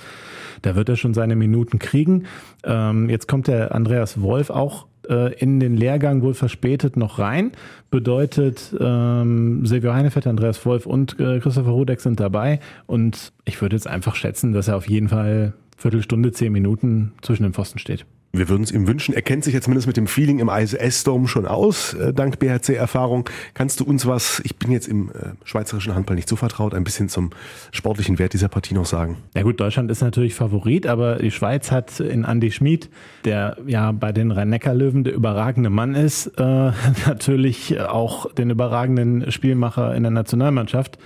Da 0.62 0.76
wird 0.76 0.88
er 0.90 0.96
schon 0.96 1.14
seine 1.14 1.34
Minuten 1.34 1.78
kriegen. 1.78 2.24
Ähm, 2.64 3.08
jetzt 3.08 3.26
kommt 3.26 3.48
der 3.48 3.74
Andreas 3.74 4.20
Wolf 4.20 4.50
auch 4.50 4.86
äh, 5.08 5.32
in 5.34 5.60
den 5.60 5.76
Lehrgang 5.76 6.20
wohl 6.20 6.34
verspätet 6.34 6.96
noch 6.96 7.18
rein. 7.18 7.52
Bedeutet, 7.90 8.74
ähm, 8.78 9.64
Silvio 9.64 9.94
Heinefetter, 9.94 10.28
Andreas 10.28 10.64
Wolf 10.66 10.84
und 10.84 11.18
äh, 11.18 11.40
Christopher 11.40 11.70
Rudeck 11.70 12.00
sind 12.00 12.20
dabei. 12.20 12.60
Und 12.86 13.32
ich 13.46 13.62
würde 13.62 13.76
jetzt 13.76 13.86
einfach 13.86 14.14
schätzen, 14.14 14.52
dass 14.52 14.68
er 14.68 14.76
auf 14.76 14.88
jeden 14.88 15.08
Fall 15.08 15.54
Viertelstunde, 15.78 16.32
zehn 16.32 16.52
Minuten 16.52 17.12
zwischen 17.22 17.44
den 17.44 17.54
Pfosten 17.54 17.78
steht. 17.78 18.04
Wir 18.30 18.50
würden 18.50 18.62
es 18.62 18.70
ihm 18.70 18.86
wünschen. 18.86 19.14
Er 19.14 19.22
kennt 19.22 19.44
sich 19.44 19.54
jetzt 19.54 19.64
zumindest 19.64 19.86
mit 19.86 19.96
dem 19.96 20.06
Feeling 20.06 20.38
im 20.38 20.50
ISS-Dome 20.50 21.28
schon 21.28 21.46
aus, 21.46 21.94
äh, 21.94 22.12
dank 22.12 22.38
BHC-Erfahrung. 22.38 23.28
Kannst 23.54 23.80
du 23.80 23.84
uns 23.84 24.06
was, 24.06 24.42
ich 24.44 24.56
bin 24.56 24.70
jetzt 24.70 24.86
im 24.86 25.08
äh, 25.08 25.30
schweizerischen 25.44 25.94
Handball 25.94 26.16
nicht 26.16 26.28
so 26.28 26.36
vertraut, 26.36 26.74
ein 26.74 26.84
bisschen 26.84 27.08
zum 27.08 27.30
sportlichen 27.72 28.18
Wert 28.18 28.34
dieser 28.34 28.48
Partie 28.48 28.74
noch 28.74 28.84
sagen? 28.84 29.16
Ja 29.34 29.42
gut, 29.42 29.58
Deutschland 29.58 29.90
ist 29.90 30.02
natürlich 30.02 30.34
Favorit, 30.34 30.86
aber 30.86 31.16
die 31.16 31.30
Schweiz 31.30 31.70
hat 31.70 32.00
in 32.00 32.24
Andy 32.24 32.50
Schmid, 32.50 32.90
der 33.24 33.56
ja 33.66 33.92
bei 33.92 34.12
den 34.12 34.30
Rhein-Neckar-Löwen 34.30 35.04
der 35.04 35.14
überragende 35.14 35.70
Mann 35.70 35.94
ist, 35.94 36.26
äh, 36.38 36.42
natürlich 37.06 37.80
auch 37.80 38.30
den 38.34 38.50
überragenden 38.50 39.32
Spielmacher 39.32 39.94
in 39.94 40.02
der 40.02 40.12
Nationalmannschaft. 40.12 40.98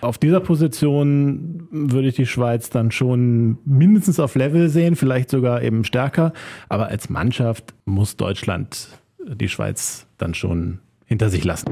Auf 0.00 0.18
dieser 0.18 0.40
Position 0.40 1.68
würde 1.70 2.08
ich 2.08 2.14
die 2.14 2.26
Schweiz 2.26 2.70
dann 2.70 2.90
schon 2.90 3.58
mindestens 3.64 4.18
auf 4.18 4.34
Level 4.34 4.68
sehen, 4.68 4.96
vielleicht 4.96 5.30
sogar 5.30 5.62
eben 5.62 5.84
stärker. 5.84 6.32
Aber 6.68 6.88
als 6.88 7.10
Mannschaft 7.10 7.74
muss 7.84 8.16
Deutschland 8.16 8.88
die 9.26 9.48
Schweiz 9.48 10.06
dann 10.18 10.34
schon 10.34 10.78
hinter 11.06 11.28
sich 11.28 11.44
lassen. 11.44 11.70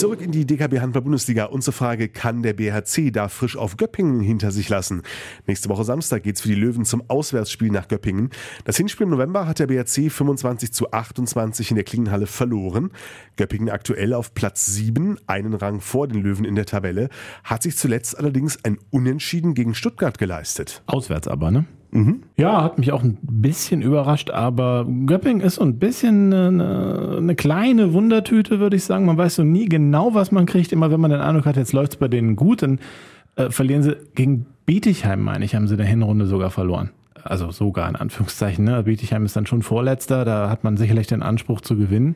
Zurück 0.00 0.22
in 0.22 0.32
die 0.32 0.46
DKB 0.46 0.80
Handball-Bundesliga. 0.80 1.44
Unsere 1.44 1.72
Frage, 1.72 2.08
kann 2.08 2.42
der 2.42 2.54
BHC 2.54 3.10
da 3.10 3.28
frisch 3.28 3.58
auf 3.58 3.76
Göppingen 3.76 4.20
hinter 4.20 4.50
sich 4.50 4.70
lassen? 4.70 5.02
Nächste 5.46 5.68
Woche 5.68 5.84
Samstag 5.84 6.22
geht's 6.22 6.40
für 6.40 6.48
die 6.48 6.54
Löwen 6.54 6.86
zum 6.86 7.02
Auswärtsspiel 7.08 7.70
nach 7.70 7.86
Göppingen. 7.86 8.30
Das 8.64 8.78
Hinspiel 8.78 9.04
im 9.04 9.10
November 9.10 9.46
hat 9.46 9.58
der 9.58 9.66
BHC 9.66 10.08
25 10.08 10.72
zu 10.72 10.90
28 10.90 11.72
in 11.72 11.74
der 11.74 11.84
Klingenhalle 11.84 12.26
verloren. 12.26 12.92
Göppingen 13.36 13.68
aktuell 13.68 14.14
auf 14.14 14.32
Platz 14.32 14.64
7, 14.64 15.18
einen 15.26 15.52
Rang 15.52 15.82
vor 15.82 16.08
den 16.08 16.22
Löwen 16.22 16.46
in 16.46 16.54
der 16.54 16.64
Tabelle, 16.64 17.10
hat 17.44 17.62
sich 17.62 17.76
zuletzt 17.76 18.16
allerdings 18.16 18.64
ein 18.64 18.78
Unentschieden 18.88 19.52
gegen 19.52 19.74
Stuttgart 19.74 20.16
geleistet. 20.16 20.82
Auswärts 20.86 21.28
aber, 21.28 21.50
ne? 21.50 21.66
Ja, 22.36 22.62
hat 22.62 22.78
mich 22.78 22.92
auch 22.92 23.02
ein 23.02 23.18
bisschen 23.20 23.82
überrascht, 23.82 24.30
aber 24.30 24.86
Göpping 25.06 25.40
ist 25.40 25.56
so 25.56 25.62
ein 25.62 25.78
bisschen 25.78 26.32
eine, 26.32 27.16
eine 27.18 27.34
kleine 27.34 27.92
Wundertüte, 27.92 28.60
würde 28.60 28.76
ich 28.76 28.84
sagen. 28.84 29.06
Man 29.06 29.18
weiß 29.18 29.36
so 29.36 29.42
nie 29.42 29.68
genau, 29.68 30.14
was 30.14 30.30
man 30.30 30.46
kriegt. 30.46 30.72
Immer 30.72 30.90
wenn 30.90 31.00
man 31.00 31.10
den 31.10 31.20
Eindruck 31.20 31.46
hat, 31.46 31.56
jetzt 31.56 31.72
läuft 31.72 31.92
es 31.92 31.98
bei 31.98 32.08
denen 32.08 32.36
gut, 32.36 32.62
dann 32.62 32.78
äh, 33.36 33.50
verlieren 33.50 33.82
sie 33.82 33.96
gegen 34.14 34.46
Bietigheim, 34.66 35.22
meine 35.22 35.44
ich, 35.44 35.54
haben 35.54 35.66
sie 35.66 35.74
in 35.74 35.78
der 35.78 35.86
Hinrunde 35.86 36.26
sogar 36.26 36.50
verloren. 36.50 36.90
Also 37.24 37.50
sogar 37.50 37.88
in 37.88 37.96
Anführungszeichen. 37.96 38.64
Ne? 38.64 38.82
Bietigheim 38.84 39.24
ist 39.24 39.34
dann 39.36 39.46
schon 39.46 39.62
Vorletzter, 39.62 40.24
da 40.24 40.48
hat 40.48 40.64
man 40.64 40.76
sicherlich 40.76 41.08
den 41.08 41.22
Anspruch 41.22 41.60
zu 41.60 41.76
gewinnen. 41.76 42.14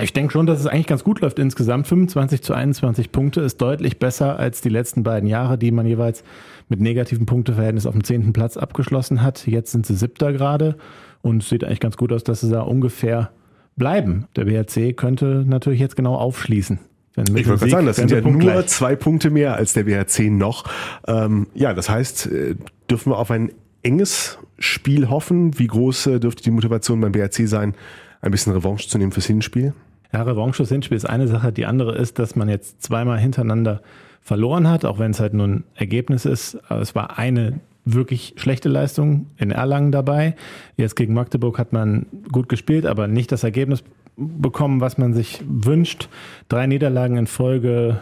Ich 0.00 0.12
denke 0.12 0.32
schon, 0.32 0.46
dass 0.46 0.60
es 0.60 0.66
eigentlich 0.66 0.86
ganz 0.86 1.02
gut 1.02 1.20
läuft 1.20 1.38
insgesamt. 1.38 1.86
25 1.86 2.42
zu 2.42 2.54
21 2.54 3.10
Punkte 3.10 3.40
ist 3.40 3.60
deutlich 3.60 3.98
besser 3.98 4.38
als 4.38 4.60
die 4.60 4.68
letzten 4.68 5.02
beiden 5.02 5.28
Jahre, 5.28 5.58
die 5.58 5.70
man 5.70 5.86
jeweils 5.86 6.22
mit 6.68 6.80
negativen 6.80 7.26
Punkteverhältnis 7.26 7.86
auf 7.86 7.92
dem 7.92 8.04
zehnten 8.04 8.32
Platz 8.32 8.56
abgeschlossen 8.56 9.22
hat. 9.22 9.46
Jetzt 9.46 9.72
sind 9.72 9.86
sie 9.86 9.94
siebter 9.94 10.32
gerade 10.32 10.76
und 11.22 11.42
es 11.42 11.48
sieht 11.48 11.64
eigentlich 11.64 11.80
ganz 11.80 11.96
gut 11.96 12.12
aus, 12.12 12.24
dass 12.24 12.40
sie 12.40 12.50
da 12.50 12.62
ungefähr 12.62 13.30
bleiben. 13.76 14.26
Der 14.36 14.44
BRC 14.44 14.96
könnte 14.96 15.44
natürlich 15.46 15.80
jetzt 15.80 15.96
genau 15.96 16.14
aufschließen. 16.16 16.78
Ich 17.16 17.28
wollte 17.28 17.42
gerade 17.42 17.70
sagen, 17.70 17.86
das 17.86 17.96
sind 17.96 18.10
ja 18.10 18.20
nur 18.20 18.32
punktgleich. 18.32 18.66
zwei 18.68 18.96
Punkte 18.96 19.30
mehr 19.30 19.54
als 19.54 19.74
der 19.74 19.84
BHC 19.84 20.30
noch. 20.30 20.64
Ähm, 21.06 21.46
ja, 21.54 21.74
das 21.74 21.90
heißt, 21.90 22.26
äh, 22.26 22.54
dürfen 22.88 23.12
wir 23.12 23.18
auf 23.18 23.30
ein 23.30 23.52
enges 23.82 24.38
Spiel 24.58 25.10
hoffen? 25.10 25.58
Wie 25.58 25.66
groß 25.66 26.06
äh, 26.06 26.20
dürfte 26.20 26.42
die 26.42 26.50
Motivation 26.50 27.00
beim 27.00 27.12
BHC 27.12 27.46
sein, 27.46 27.74
ein 28.22 28.30
bisschen 28.30 28.52
Revanche 28.52 28.88
zu 28.88 28.96
nehmen 28.96 29.12
fürs 29.12 29.26
Hinspiel? 29.26 29.74
Ja, 30.12 30.22
Revanche 30.22 30.56
fürs 30.56 30.70
Hinspiel 30.70 30.96
ist 30.96 31.08
eine 31.08 31.28
Sache. 31.28 31.52
Die 31.52 31.66
andere 31.66 31.96
ist, 31.96 32.18
dass 32.18 32.34
man 32.34 32.48
jetzt 32.48 32.82
zweimal 32.82 33.18
hintereinander 33.18 33.82
verloren 34.22 34.68
hat, 34.68 34.84
auch 34.84 34.98
wenn 34.98 35.10
es 35.10 35.20
halt 35.20 35.34
nur 35.34 35.48
ein 35.48 35.64
Ergebnis 35.74 36.24
ist. 36.24 36.58
Aber 36.68 36.80
es 36.80 36.94
war 36.94 37.18
eine 37.18 37.60
wirklich 37.84 38.34
schlechte 38.36 38.68
Leistung 38.68 39.26
in 39.36 39.50
Erlangen 39.50 39.92
dabei. 39.92 40.36
Jetzt 40.76 40.94
gegen 40.94 41.14
Magdeburg 41.14 41.58
hat 41.58 41.72
man 41.72 42.06
gut 42.30 42.48
gespielt, 42.48 42.86
aber 42.86 43.08
nicht 43.08 43.32
das 43.32 43.42
Ergebnis 43.42 43.82
bekommen, 44.16 44.80
was 44.80 44.98
man 44.98 45.14
sich 45.14 45.42
wünscht. 45.48 46.08
Drei 46.48 46.66
Niederlagen 46.66 47.16
in 47.16 47.26
Folge 47.26 47.98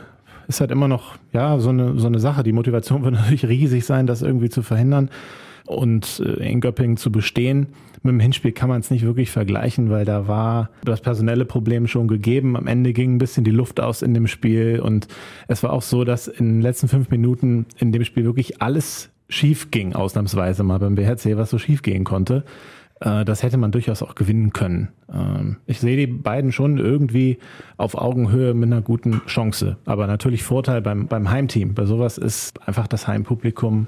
ist 0.48 0.60
halt 0.60 0.70
immer 0.70 0.88
noch, 0.88 1.16
ja, 1.32 1.58
so 1.58 1.70
eine, 1.70 1.98
so 1.98 2.08
eine 2.08 2.18
Sache. 2.18 2.42
Die 2.42 2.52
Motivation 2.52 3.02
wird 3.04 3.14
natürlich 3.14 3.46
riesig 3.46 3.86
sein, 3.86 4.06
das 4.06 4.22
irgendwie 4.22 4.50
zu 4.50 4.62
verhindern 4.62 5.08
und 5.70 6.20
äh, 6.24 6.50
in 6.50 6.60
Göppingen 6.60 6.96
zu 6.96 7.10
bestehen. 7.12 7.68
Mit 8.02 8.12
dem 8.12 8.20
Hinspiel 8.20 8.52
kann 8.52 8.68
man 8.68 8.80
es 8.80 8.90
nicht 8.90 9.04
wirklich 9.04 9.30
vergleichen, 9.30 9.90
weil 9.90 10.04
da 10.04 10.26
war 10.26 10.70
das 10.84 11.00
personelle 11.00 11.44
Problem 11.44 11.86
schon 11.86 12.08
gegeben. 12.08 12.56
Am 12.56 12.66
Ende 12.66 12.92
ging 12.92 13.14
ein 13.14 13.18
bisschen 13.18 13.44
die 13.44 13.50
Luft 13.50 13.78
aus 13.80 14.02
in 14.02 14.14
dem 14.14 14.26
Spiel 14.26 14.80
und 14.80 15.06
es 15.48 15.62
war 15.62 15.72
auch 15.72 15.82
so, 15.82 16.04
dass 16.04 16.26
in 16.26 16.46
den 16.54 16.62
letzten 16.62 16.88
fünf 16.88 17.10
Minuten 17.10 17.66
in 17.78 17.92
dem 17.92 18.04
Spiel 18.04 18.24
wirklich 18.24 18.62
alles 18.62 19.10
schief 19.28 19.70
ging, 19.70 19.92
ausnahmsweise 19.94 20.62
mal 20.62 20.78
beim 20.78 20.94
BHC, 20.96 21.36
was 21.36 21.50
so 21.50 21.58
schief 21.58 21.82
gehen 21.82 22.04
konnte. 22.04 22.44
Äh, 23.00 23.24
Das 23.24 23.42
hätte 23.42 23.58
man 23.58 23.70
durchaus 23.70 24.02
auch 24.02 24.14
gewinnen 24.14 24.52
können. 24.52 24.88
Ähm, 25.12 25.58
Ich 25.66 25.78
sehe 25.80 25.96
die 25.96 26.06
beiden 26.06 26.52
schon 26.52 26.78
irgendwie 26.78 27.38
auf 27.76 27.94
Augenhöhe 27.94 28.54
mit 28.54 28.72
einer 28.72 28.80
guten 28.82 29.20
Chance. 29.26 29.76
Aber 29.84 30.06
natürlich 30.06 30.42
Vorteil 30.42 30.80
beim, 30.80 31.06
beim 31.06 31.30
Heimteam. 31.30 31.74
Bei 31.74 31.84
sowas 31.84 32.16
ist 32.18 32.66
einfach 32.66 32.86
das 32.88 33.06
Heimpublikum 33.06 33.86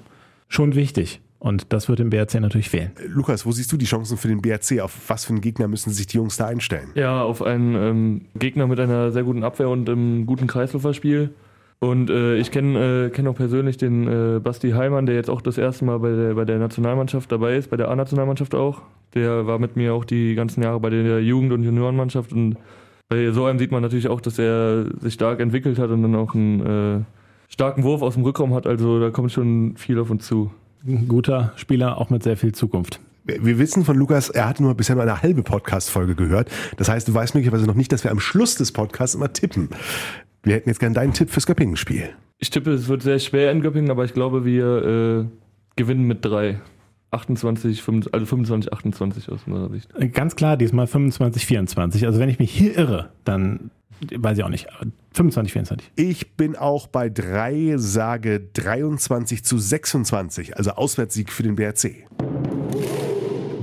schon 0.49 0.75
wichtig. 0.75 1.21
Und 1.42 1.72
das 1.72 1.88
wird 1.88 1.98
im 1.98 2.09
BRC 2.09 2.35
natürlich 2.35 2.70
fehlen. 2.70 2.92
Lukas, 3.09 3.44
wo 3.44 3.50
siehst 3.50 3.72
du 3.72 3.76
die 3.76 3.85
Chancen 3.85 4.16
für 4.16 4.28
den 4.28 4.40
BHC? 4.40 4.81
Auf 4.81 4.96
was 5.09 5.24
für 5.24 5.31
einen 5.31 5.40
Gegner 5.40 5.66
müssen 5.66 5.90
sich 5.90 6.07
die 6.07 6.18
Jungs 6.18 6.37
da 6.37 6.46
einstellen? 6.46 6.90
Ja, 6.94 7.20
auf 7.24 7.42
einen 7.42 7.74
ähm, 7.74 8.20
Gegner 8.37 8.68
mit 8.68 8.78
einer 8.78 9.11
sehr 9.11 9.24
guten 9.24 9.42
Abwehr 9.42 9.68
und 9.68 9.90
einem 9.90 10.24
guten 10.24 10.46
Kreisläuferspiel. 10.46 11.31
Und 11.81 12.11
äh, 12.11 12.37
ich 12.37 12.52
kenne 12.52 13.07
äh, 13.07 13.11
kenn 13.11 13.26
auch 13.26 13.35
persönlich 13.35 13.76
den 13.76 14.07
äh, 14.07 14.38
Basti 14.38 14.70
Heimann, 14.70 15.07
der 15.07 15.16
jetzt 15.16 15.28
auch 15.28 15.40
das 15.40 15.59
erste 15.59 15.85
Mal 15.85 15.98
bei 15.98 16.14
der, 16.14 16.35
bei 16.35 16.44
der 16.44 16.61
Nationalmannschaft 16.61 17.33
dabei 17.33 17.57
ist, 17.57 17.70
bei 17.70 17.76
der 17.76 17.90
A-Nationalmannschaft 17.90 18.55
auch. 18.55 18.83
Der 19.14 19.44
war 19.44 19.59
mit 19.59 19.74
mir 19.74 19.94
auch 19.94 20.05
die 20.05 20.37
ganzen 20.37 20.62
Jahre 20.62 20.78
bei 20.78 20.90
der 20.90 21.24
Jugend- 21.24 21.52
und 21.52 21.64
Juniorenmannschaft. 21.64 22.33
Und 22.33 22.57
bei 23.09 23.33
so 23.33 23.46
einem 23.46 23.59
sieht 23.59 23.72
man 23.72 23.83
natürlich 23.83 24.07
auch, 24.07 24.20
dass 24.20 24.38
er 24.38 24.87
sich 25.00 25.14
stark 25.14 25.40
entwickelt 25.40 25.81
hat 25.81 25.90
und 25.90 26.02
dann 26.02 26.14
auch 26.14 26.37
einen 26.37 26.61
äh, 27.00 27.00
starken 27.48 27.83
Wurf 27.83 28.00
aus 28.02 28.14
dem 28.14 28.22
Rückraum 28.22 28.55
hat. 28.55 28.68
Also 28.68 29.00
da 29.00 29.11
kommt 29.11 29.33
schon 29.33 29.74
viel 29.76 29.98
auf 29.98 30.09
uns 30.09 30.24
zu. 30.24 30.52
Ein 30.87 31.07
guter 31.07 31.53
Spieler, 31.57 31.99
auch 31.99 32.11
mit 32.11 32.23
sehr 32.23 32.37
viel 32.37 32.53
Zukunft. 32.53 33.01
Wir 33.25 33.59
wissen 33.59 33.85
von 33.85 33.97
Lukas, 33.97 34.31
er 34.31 34.49
hat 34.49 34.59
nur 34.59 34.75
bisher 34.75 34.97
nur 34.97 35.05
eine 35.05 35.23
halbe 35.23 35.45
Podcast-Folge 35.45 36.16
gehört. 36.16 36.51
Das 36.77 36.88
heißt, 36.88 37.07
du 37.07 37.14
weißt 37.14 37.37
möglicherweise 37.37 37.66
noch 37.66 37.77
nicht, 37.77 37.92
dass 37.92 38.03
wir 38.03 38.11
am 38.11 38.18
Schluss 38.18 38.57
des 38.57 38.73
Podcasts 38.73 39.14
immer 39.14 39.33
tippen. 39.33 39.68
Wir 40.42 40.57
hätten 40.57 40.68
jetzt 40.68 40.81
gerne 40.81 40.97
deinen 40.97 41.12
Tipp 41.12 41.31
fürs 41.31 41.47
Göppingen-Spiel. 41.47 42.11
Ich 42.38 42.51
tippe, 42.51 42.73
es 42.73 42.88
wird 42.88 43.03
sehr 43.03 43.21
schwer 43.21 43.53
in 43.53 43.61
Göppingen, 43.61 43.92
aber 43.92 44.05
ich 44.05 44.12
glaube, 44.12 44.45
wir 44.45 44.85
äh, 44.85 45.25
gewinnen 45.77 46.05
mit 46.05 46.25
drei. 46.25 46.61
28, 47.12 47.83
25, 47.83 48.14
also 48.14 48.27
25, 48.27 48.73
28 48.73 49.29
aus 49.29 49.47
meiner 49.47 49.68
Sicht. 49.68 49.92
Ganz 50.12 50.35
klar, 50.35 50.57
diesmal 50.57 50.87
25, 50.87 51.47
24. 51.47 52.07
Also 52.07 52.18
wenn 52.18 52.31
ich 52.31 52.38
mich 52.38 52.51
hier 52.51 52.77
irre, 52.77 53.11
dann 53.25 53.71
weiß 54.11 54.38
ich 54.38 54.45
auch 54.45 54.49
nicht. 54.49 54.66
25, 55.14 55.53
24. 55.53 55.92
Ich 55.96 56.37
bin 56.37 56.57
auch 56.57 56.87
bei 56.87 57.09
drei, 57.09 57.75
sage 57.77 58.40
23 58.40 59.44
zu 59.44 59.59
26, 59.59 60.57
also 60.57 60.72
Auswärtssieg 60.72 61.31
für 61.31 61.42
den 61.42 61.57
BRC. 61.57 62.07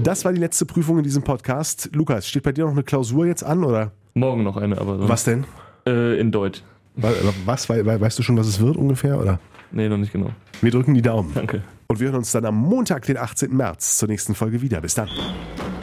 Das 0.04 0.26
war 0.26 0.32
die 0.32 0.40
letzte 0.40 0.66
Prüfung 0.66 0.98
in 0.98 1.04
diesem 1.04 1.24
Podcast. 1.24 1.90
Lukas, 1.94 2.28
steht 2.28 2.44
bei 2.44 2.52
dir 2.52 2.66
noch 2.66 2.72
eine 2.72 2.84
Klausur 2.84 3.26
jetzt 3.26 3.44
an 3.44 3.64
oder 3.64 3.92
Morgen 4.14 4.44
noch 4.44 4.58
eine, 4.58 4.78
aber 4.80 5.08
was 5.08 5.24
denn? 5.24 5.46
Äh, 5.86 6.20
in 6.20 6.32
Deutsch. 6.32 6.64
Was? 6.96 7.70
Weißt 7.70 8.20
du 8.20 8.24
schon, 8.24 8.38
was 8.38 8.48
es 8.48 8.60
wird 8.60 8.76
ungefähr? 8.76 9.20
Oder? 9.20 9.40
Nee, 9.72 9.88
noch 9.88 9.98
nicht 9.98 10.12
genau. 10.12 10.32
Wir 10.62 10.72
drücken 10.72 10.94
die 10.94 11.02
Daumen. 11.02 11.32
Danke. 11.34 11.64
Und 11.88 12.00
wir 12.00 12.08
hören 12.08 12.18
uns 12.18 12.32
dann 12.32 12.46
am 12.46 12.56
Montag, 12.56 13.06
den 13.06 13.18
18. 13.18 13.56
März, 13.56 13.98
zur 13.98 14.10
nächsten 14.10 14.36
Folge 14.36 14.62
wieder. 14.62 14.82
Bis 14.82 14.96
dann. 14.96 15.10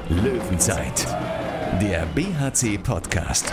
Löwenzeit, 0.09 1.07
der 1.81 2.07
BHC-Podcast. 2.15 3.53